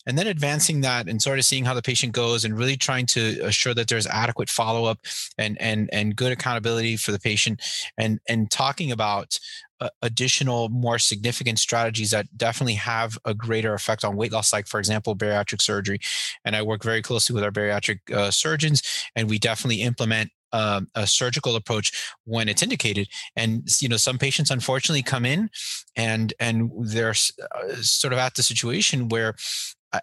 and 0.06 0.18
then 0.18 0.26
advancing 0.26 0.80
that 0.82 1.08
and 1.08 1.20
sort 1.20 1.38
of 1.38 1.44
seeing 1.44 1.64
how 1.64 1.74
the 1.74 1.82
patient 1.82 2.12
goes 2.12 2.44
and 2.44 2.56
really 2.58 2.76
trying 2.76 3.06
to 3.06 3.40
assure 3.42 3.74
that 3.74 3.88
there's 3.88 4.06
adequate 4.06 4.50
follow-up 4.50 4.98
and 5.38 5.60
and 5.60 5.88
and 5.92 6.16
good 6.16 6.32
accountability 6.32 6.96
for 6.96 7.12
the 7.12 7.18
patient 7.18 7.60
and 7.98 8.20
and 8.28 8.50
talking 8.50 8.92
about 8.92 9.38
uh, 9.80 9.88
additional 10.02 10.68
more 10.68 10.98
significant 10.98 11.58
strategies 11.58 12.10
that 12.10 12.26
definitely 12.36 12.74
have 12.74 13.18
a 13.24 13.34
greater 13.34 13.74
effect 13.74 14.04
on 14.04 14.16
weight 14.16 14.32
loss 14.32 14.52
like 14.52 14.66
for 14.66 14.78
example 14.78 15.16
bariatric 15.16 15.60
surgery 15.60 15.98
and 16.44 16.54
i 16.54 16.62
work 16.62 16.82
very 16.82 17.02
closely 17.02 17.34
with 17.34 17.44
our 17.44 17.50
bariatric 17.50 17.98
uh, 18.12 18.30
surgeons 18.30 18.82
and 19.16 19.28
we 19.28 19.38
definitely 19.38 19.82
implement 19.82 20.30
um, 20.54 20.86
a 20.94 21.04
surgical 21.04 21.56
approach 21.56 22.14
when 22.24 22.48
it's 22.48 22.62
indicated. 22.62 23.08
And 23.34 23.68
you 23.80 23.88
know, 23.88 23.96
some 23.96 24.18
patients 24.18 24.52
unfortunately 24.52 25.02
come 25.02 25.26
in 25.26 25.50
and 25.96 26.32
and 26.38 26.70
they're 26.80 27.10
uh, 27.10 27.74
sort 27.80 28.12
of 28.12 28.20
at 28.20 28.34
the 28.34 28.42
situation 28.44 29.08
where 29.08 29.34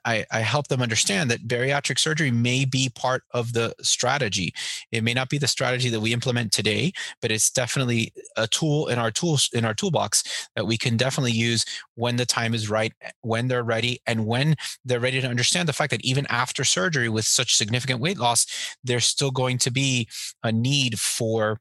I, 0.05 0.25
I, 0.31 0.39
help 0.39 0.67
them 0.67 0.81
understand 0.81 1.29
that 1.29 1.47
bariatric 1.47 1.99
surgery 1.99 2.31
may 2.31 2.65
be 2.65 2.89
part 2.93 3.23
of 3.31 3.53
the 3.53 3.73
strategy. 3.81 4.53
It 4.91 5.03
may 5.03 5.13
not 5.13 5.29
be 5.29 5.37
the 5.37 5.47
strategy 5.47 5.89
that 5.89 5.99
we 5.99 6.13
implement 6.13 6.51
today, 6.51 6.93
but 7.21 7.31
it's 7.31 7.49
definitely 7.49 8.13
a 8.37 8.47
tool 8.47 8.87
in 8.87 8.99
our 8.99 9.11
tools 9.11 9.49
in 9.53 9.65
our 9.65 9.73
toolbox 9.73 10.49
that 10.55 10.67
we 10.67 10.77
can 10.77 10.97
definitely 10.97 11.31
use 11.31 11.65
when 11.95 12.15
the 12.15 12.25
time 12.25 12.53
is 12.53 12.69
right, 12.69 12.93
when 13.21 13.47
they're 13.47 13.63
ready, 13.63 14.01
and 14.07 14.25
when 14.25 14.55
they're 14.85 14.99
ready 14.99 15.21
to 15.21 15.27
understand 15.27 15.67
the 15.67 15.73
fact 15.73 15.91
that 15.91 16.05
even 16.05 16.25
after 16.27 16.63
surgery 16.63 17.09
with 17.09 17.25
such 17.25 17.55
significant 17.55 17.99
weight 17.99 18.17
loss, 18.17 18.45
there's 18.83 19.05
still 19.05 19.31
going 19.31 19.57
to 19.59 19.71
be 19.71 20.07
a 20.43 20.51
need 20.51 20.99
for 20.99 21.59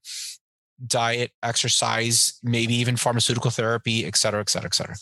diet, 0.87 1.33
exercise, 1.43 2.38
maybe 2.43 2.75
even 2.75 2.97
pharmaceutical 2.97 3.51
therapy, 3.51 4.07
et 4.07 4.16
cetera, 4.16 4.40
et 4.40 4.49
cetera, 4.49 4.69
et 4.69 4.75
cetera. 4.75 4.97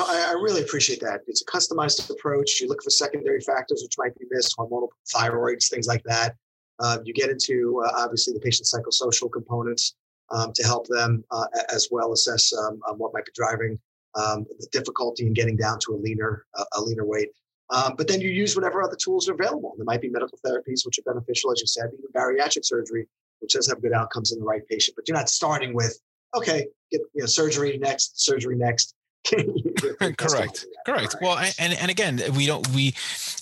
So 0.00 0.06
I, 0.06 0.30
I, 0.30 0.32
really 0.32 0.62
appreciate 0.62 1.00
that. 1.00 1.20
It's 1.26 1.42
a 1.42 1.44
customized 1.44 2.08
approach. 2.08 2.58
You 2.58 2.68
look 2.68 2.82
for 2.82 2.88
secondary 2.88 3.40
factors 3.40 3.82
which 3.82 3.98
might 3.98 4.18
be 4.18 4.24
missed, 4.30 4.56
hormonal 4.56 4.88
thyroids, 5.14 5.68
things 5.68 5.86
like 5.86 6.02
that. 6.04 6.36
Uh, 6.78 6.98
you 7.04 7.12
get 7.12 7.28
into 7.28 7.82
uh, 7.84 7.92
obviously 7.98 8.32
the 8.32 8.40
patient 8.40 8.66
psychosocial 8.66 9.30
components 9.30 9.96
um, 10.30 10.54
to 10.54 10.62
help 10.62 10.86
them 10.86 11.22
uh, 11.30 11.44
as 11.70 11.88
well 11.90 12.14
assess 12.14 12.50
um, 12.54 12.80
um, 12.88 12.96
what 12.96 13.12
might 13.12 13.26
be 13.26 13.32
driving 13.34 13.78
um, 14.14 14.46
the 14.58 14.66
difficulty 14.72 15.26
in 15.26 15.34
getting 15.34 15.54
down 15.54 15.78
to 15.80 15.92
a 15.92 15.96
leaner 15.96 16.46
a 16.76 16.80
leaner 16.80 17.04
weight. 17.04 17.28
Um, 17.68 17.94
but 17.98 18.08
then 18.08 18.22
you 18.22 18.30
use 18.30 18.56
whatever 18.56 18.82
other 18.82 18.96
tools 18.96 19.28
are 19.28 19.34
available. 19.34 19.74
There 19.76 19.84
might 19.84 20.00
be 20.00 20.08
medical 20.08 20.38
therapies 20.38 20.86
which 20.86 20.98
are 20.98 21.12
beneficial, 21.12 21.52
as 21.52 21.60
you 21.60 21.66
said, 21.66 21.90
even 21.92 22.06
bariatric 22.16 22.64
surgery, 22.64 23.06
which 23.40 23.52
does 23.52 23.68
have 23.68 23.82
good 23.82 23.92
outcomes 23.92 24.32
in 24.32 24.38
the 24.38 24.46
right 24.46 24.66
patient. 24.66 24.96
But 24.96 25.06
you're 25.08 25.18
not 25.18 25.28
starting 25.28 25.74
with 25.74 26.00
okay, 26.34 26.68
get 26.90 27.02
you 27.12 27.20
know, 27.20 27.26
surgery 27.26 27.76
next, 27.76 28.24
surgery 28.24 28.56
next 28.56 28.94
correct. 30.16 30.66
correct. 30.86 31.16
Well 31.20 31.38
and 31.58 31.74
and 31.74 31.90
again 31.90 32.20
we 32.36 32.46
don't 32.46 32.66
we 32.68 32.88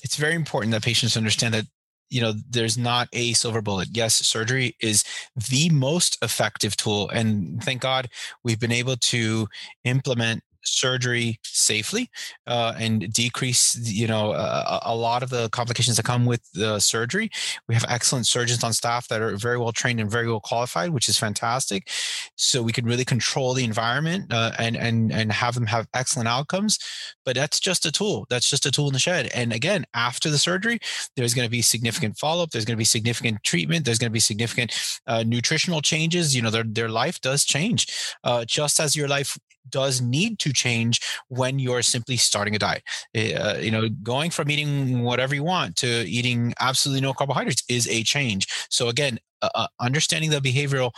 it's 0.03 0.17
very 0.17 0.35
important 0.35 0.73
that 0.73 0.83
patients 0.83 1.17
understand 1.17 1.55
that 1.55 1.67
you 2.11 2.21
know 2.21 2.33
there's 2.51 2.77
not 2.77 3.09
a 3.13 3.33
silver 3.35 3.63
bullet. 3.63 3.89
Yes 3.93 4.15
surgery 4.15 4.77
is 4.81 5.05
the 5.49 5.71
most 5.71 6.19
effective 6.23 6.77
tool 6.77 7.09
and 7.11 7.63
thank 7.63 7.83
god 7.83 8.09
we've 8.43 8.61
been 8.61 8.73
able 8.73 8.97
to 8.97 9.47
implement 9.85 10.43
surgery 10.65 11.39
safely 11.43 12.11
uh, 12.47 12.75
and 12.79 13.13
decrease 13.13 13.77
you 13.83 14.07
know 14.07 14.33
a, 14.33 14.81
a, 14.87 14.97
lot 14.97 15.23
of 15.23 15.31
the 15.31 15.49
complications 15.51 15.97
that 15.97 16.05
come 16.05 16.27
with 16.27 16.43
the 16.53 16.79
surgery. 16.81 17.31
We 17.69 17.75
have 17.75 17.85
excellent 17.89 18.27
surgeons 18.27 18.65
on 18.65 18.73
staff 18.73 19.09
that 19.09 19.21
are 19.21 19.37
very 19.37 19.59
well 19.59 19.73
trained 19.73 20.01
and 20.01 20.11
very 20.11 20.29
well 20.29 20.41
qualified 20.41 20.91
which 20.91 21.09
is 21.09 21.19
fantastic. 21.19 21.91
So 22.37 22.63
we 22.63 22.73
can 22.73 22.85
really 22.85 23.05
control 23.05 23.55
the 23.55 23.65
environment 23.65 24.33
uh, 24.33 24.53
and 24.59 24.77
and 24.77 25.13
and 25.13 25.33
have 25.33 25.55
them 25.55 25.67
have 25.67 25.87
excellent 25.95 26.29
outcomes. 26.29 26.79
But 27.25 27.37
that's 27.37 27.61
just 27.61 27.87
a 27.87 27.93
tool. 27.93 28.27
That's 28.31 28.49
just 28.49 28.67
a 28.67 28.71
tool 28.71 28.89
in 28.89 28.93
the 28.93 28.99
shed. 28.99 29.31
And 29.35 29.53
again 29.53 29.85
after 29.95 30.31
the 30.31 30.39
surgery 30.39 30.79
there's 31.17 31.35
going 31.35 31.47
to 31.47 31.51
be 31.51 31.63
significant 31.63 32.19
follow-up. 32.19 32.51
There's 32.51 32.65
going 32.65 32.77
to 32.77 32.79
be 32.79 32.85
significant 32.85 33.43
treatment. 33.45 33.85
There's 33.85 33.99
going 33.99 34.11
to 34.11 34.13
be 34.13 34.21
significant 34.21 34.75
uh, 35.07 35.25
nutritional 35.27 35.81
changes. 35.81 36.35
You 36.35 36.43
know 36.43 36.51
their, 36.51 36.65
their 36.65 36.89
life 36.89 37.21
does 37.21 37.45
change 37.45 37.87
uh, 38.25 38.45
just 38.45 38.81
as 38.81 38.97
your 38.97 39.09
life 39.09 39.39
does 39.71 40.01
need 40.01 40.39
to 40.41 40.53
change 40.53 41.01
when 41.29 41.59
you're 41.59 41.83
simply 41.83 42.17
starting 42.17 42.55
a 42.55 42.59
diet. 42.59 42.83
Eh, 43.15 43.35
uh, 43.35 43.59
you 43.59 43.71
know, 43.71 43.89
going 44.03 44.31
from 44.31 44.51
eating 44.51 45.03
whatever 45.03 45.35
you 45.35 45.45
want 45.45 45.77
to 45.77 45.89
eating 46.09 46.55
absolutely 46.61 47.01
no 47.01 47.13
carbohydrates 47.13 47.63
is 47.69 47.89
a 47.89 48.03
change. 48.03 48.47
So 48.71 48.89
again, 48.89 49.19
uh, 49.41 49.49
uh, 49.55 49.67
understanding 49.81 50.31
the 50.31 50.41
behavioral 50.41 50.91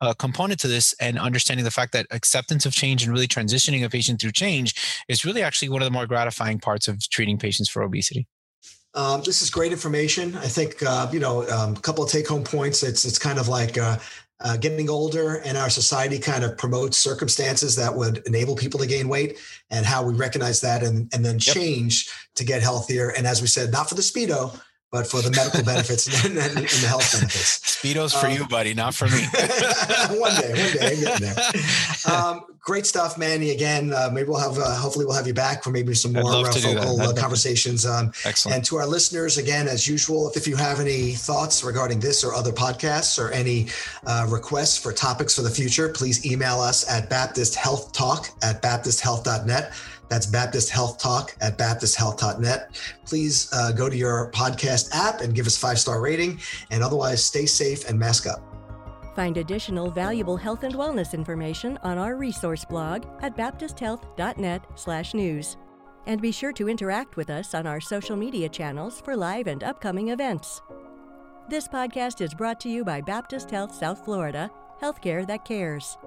uh, 0.00 0.14
component 0.14 0.60
to 0.60 0.68
this 0.68 0.94
and 1.00 1.18
understanding 1.18 1.64
the 1.64 1.70
fact 1.70 1.92
that 1.92 2.06
acceptance 2.12 2.64
of 2.64 2.72
change 2.72 3.02
and 3.02 3.12
really 3.12 3.26
transitioning 3.26 3.84
a 3.84 3.90
patient 3.90 4.20
through 4.20 4.30
change 4.30 5.02
is 5.08 5.24
really 5.24 5.42
actually 5.42 5.68
one 5.68 5.82
of 5.82 5.86
the 5.86 5.90
more 5.90 6.06
gratifying 6.06 6.60
parts 6.60 6.86
of 6.86 7.00
treating 7.10 7.38
patients 7.38 7.68
for 7.68 7.82
obesity. 7.82 8.26
Um, 8.94 9.22
this 9.22 9.42
is 9.42 9.50
great 9.50 9.72
information. 9.72 10.36
I 10.36 10.46
think 10.46 10.82
uh, 10.82 11.08
you 11.12 11.20
know 11.20 11.48
um, 11.50 11.74
a 11.74 11.80
couple 11.80 12.02
of 12.02 12.10
take-home 12.10 12.44
points. 12.44 12.82
It's 12.82 13.04
it's 13.04 13.18
kind 13.18 13.38
of 13.38 13.48
like 13.48 13.76
uh, 13.76 13.98
uh, 14.40 14.56
getting 14.56 14.88
older 14.88 15.36
and 15.44 15.58
our 15.58 15.70
society 15.70 16.18
kind 16.18 16.44
of 16.44 16.56
promotes 16.56 16.96
circumstances 16.96 17.74
that 17.76 17.94
would 17.94 18.18
enable 18.26 18.54
people 18.54 18.78
to 18.78 18.86
gain 18.86 19.08
weight 19.08 19.38
and 19.70 19.84
how 19.84 20.04
we 20.04 20.14
recognize 20.14 20.60
that 20.60 20.82
and, 20.82 21.12
and 21.12 21.24
then 21.24 21.38
change 21.38 22.08
to 22.36 22.44
get 22.44 22.62
healthier. 22.62 23.10
And 23.10 23.26
as 23.26 23.40
we 23.40 23.48
said, 23.48 23.72
not 23.72 23.88
for 23.88 23.96
the 23.96 24.02
speedo, 24.02 24.58
but 24.90 25.06
for 25.06 25.20
the 25.20 25.30
medical 25.30 25.62
benefits 25.62 26.24
and, 26.24 26.38
and, 26.38 26.56
and, 26.56 26.66
the 26.66 26.86
health 26.86 27.12
benefits. 27.12 27.60
Speedos 27.60 28.18
for 28.18 28.26
um, 28.26 28.32
you, 28.32 28.46
buddy, 28.48 28.72
not 28.72 28.94
for 28.94 29.04
me. 29.06 29.20
one 30.18 30.34
day, 30.40 30.48
one 30.48 30.72
day, 30.72 30.92
I'm 30.92 31.00
getting 31.00 31.26
there. 31.26 31.36
Um, 32.08 32.44
great 32.60 32.86
stuff, 32.86 33.18
Manny. 33.18 33.50
Again, 33.50 33.92
uh, 33.92 34.08
maybe 34.10 34.28
we'll 34.28 34.38
have, 34.38 34.56
uh, 34.56 34.76
hopefully, 34.76 35.04
we'll 35.04 35.16
have 35.16 35.26
you 35.26 35.34
back 35.34 35.62
for 35.62 35.70
maybe 35.70 35.94
some 35.94 36.14
more 36.14 36.46
uh, 36.46 36.52
focal 36.52 37.00
uh, 37.02 37.12
conversations. 37.12 37.84
Um, 37.84 38.12
Excellent. 38.24 38.56
And 38.56 38.64
to 38.66 38.76
our 38.76 38.86
listeners, 38.86 39.36
again, 39.36 39.68
as 39.68 39.86
usual, 39.86 40.30
if, 40.30 40.36
if 40.38 40.46
you 40.46 40.56
have 40.56 40.80
any 40.80 41.12
thoughts 41.12 41.62
regarding 41.62 42.00
this 42.00 42.24
or 42.24 42.32
other 42.34 42.52
podcasts 42.52 43.18
or 43.18 43.30
any 43.32 43.66
uh, 44.06 44.26
requests 44.30 44.78
for 44.78 44.92
topics 44.92 45.34
for 45.36 45.42
the 45.42 45.50
future, 45.50 45.90
please 45.90 46.24
email 46.24 46.60
us 46.60 46.88
at 46.88 47.10
Baptist 47.10 47.56
Health 47.56 47.92
Talk 47.92 48.30
at 48.42 48.62
baptisthealth.net. 48.62 49.72
That's 50.08 50.26
Baptist 50.26 50.70
Health 50.70 50.98
Talk 50.98 51.36
at 51.40 51.56
baptisthealth.net. 51.58 52.80
Please 53.04 53.48
uh, 53.52 53.72
go 53.72 53.88
to 53.88 53.96
your 53.96 54.30
podcast 54.32 54.90
app 54.92 55.20
and 55.20 55.34
give 55.34 55.46
us 55.46 55.56
five 55.56 55.78
star 55.78 56.00
rating. 56.00 56.40
And 56.70 56.82
otherwise, 56.82 57.24
stay 57.24 57.46
safe 57.46 57.88
and 57.88 57.98
mask 57.98 58.26
up. 58.26 58.42
Find 59.14 59.36
additional 59.36 59.90
valuable 59.90 60.36
health 60.36 60.62
and 60.62 60.74
wellness 60.74 61.12
information 61.12 61.78
on 61.82 61.98
our 61.98 62.16
resource 62.16 62.64
blog 62.64 63.04
at 63.20 63.36
baptisthealth.net/news. 63.36 65.56
And 66.06 66.22
be 66.22 66.32
sure 66.32 66.52
to 66.52 66.68
interact 66.68 67.16
with 67.16 67.28
us 67.28 67.54
on 67.54 67.66
our 67.66 67.80
social 67.80 68.16
media 68.16 68.48
channels 68.48 69.00
for 69.00 69.16
live 69.16 69.46
and 69.46 69.64
upcoming 69.64 70.08
events. 70.08 70.62
This 71.48 71.66
podcast 71.66 72.20
is 72.20 72.34
brought 72.34 72.60
to 72.60 72.68
you 72.68 72.84
by 72.84 73.00
Baptist 73.00 73.50
Health 73.50 73.74
South 73.74 74.04
Florida, 74.04 74.50
healthcare 74.80 75.26
that 75.26 75.44
cares. 75.44 75.98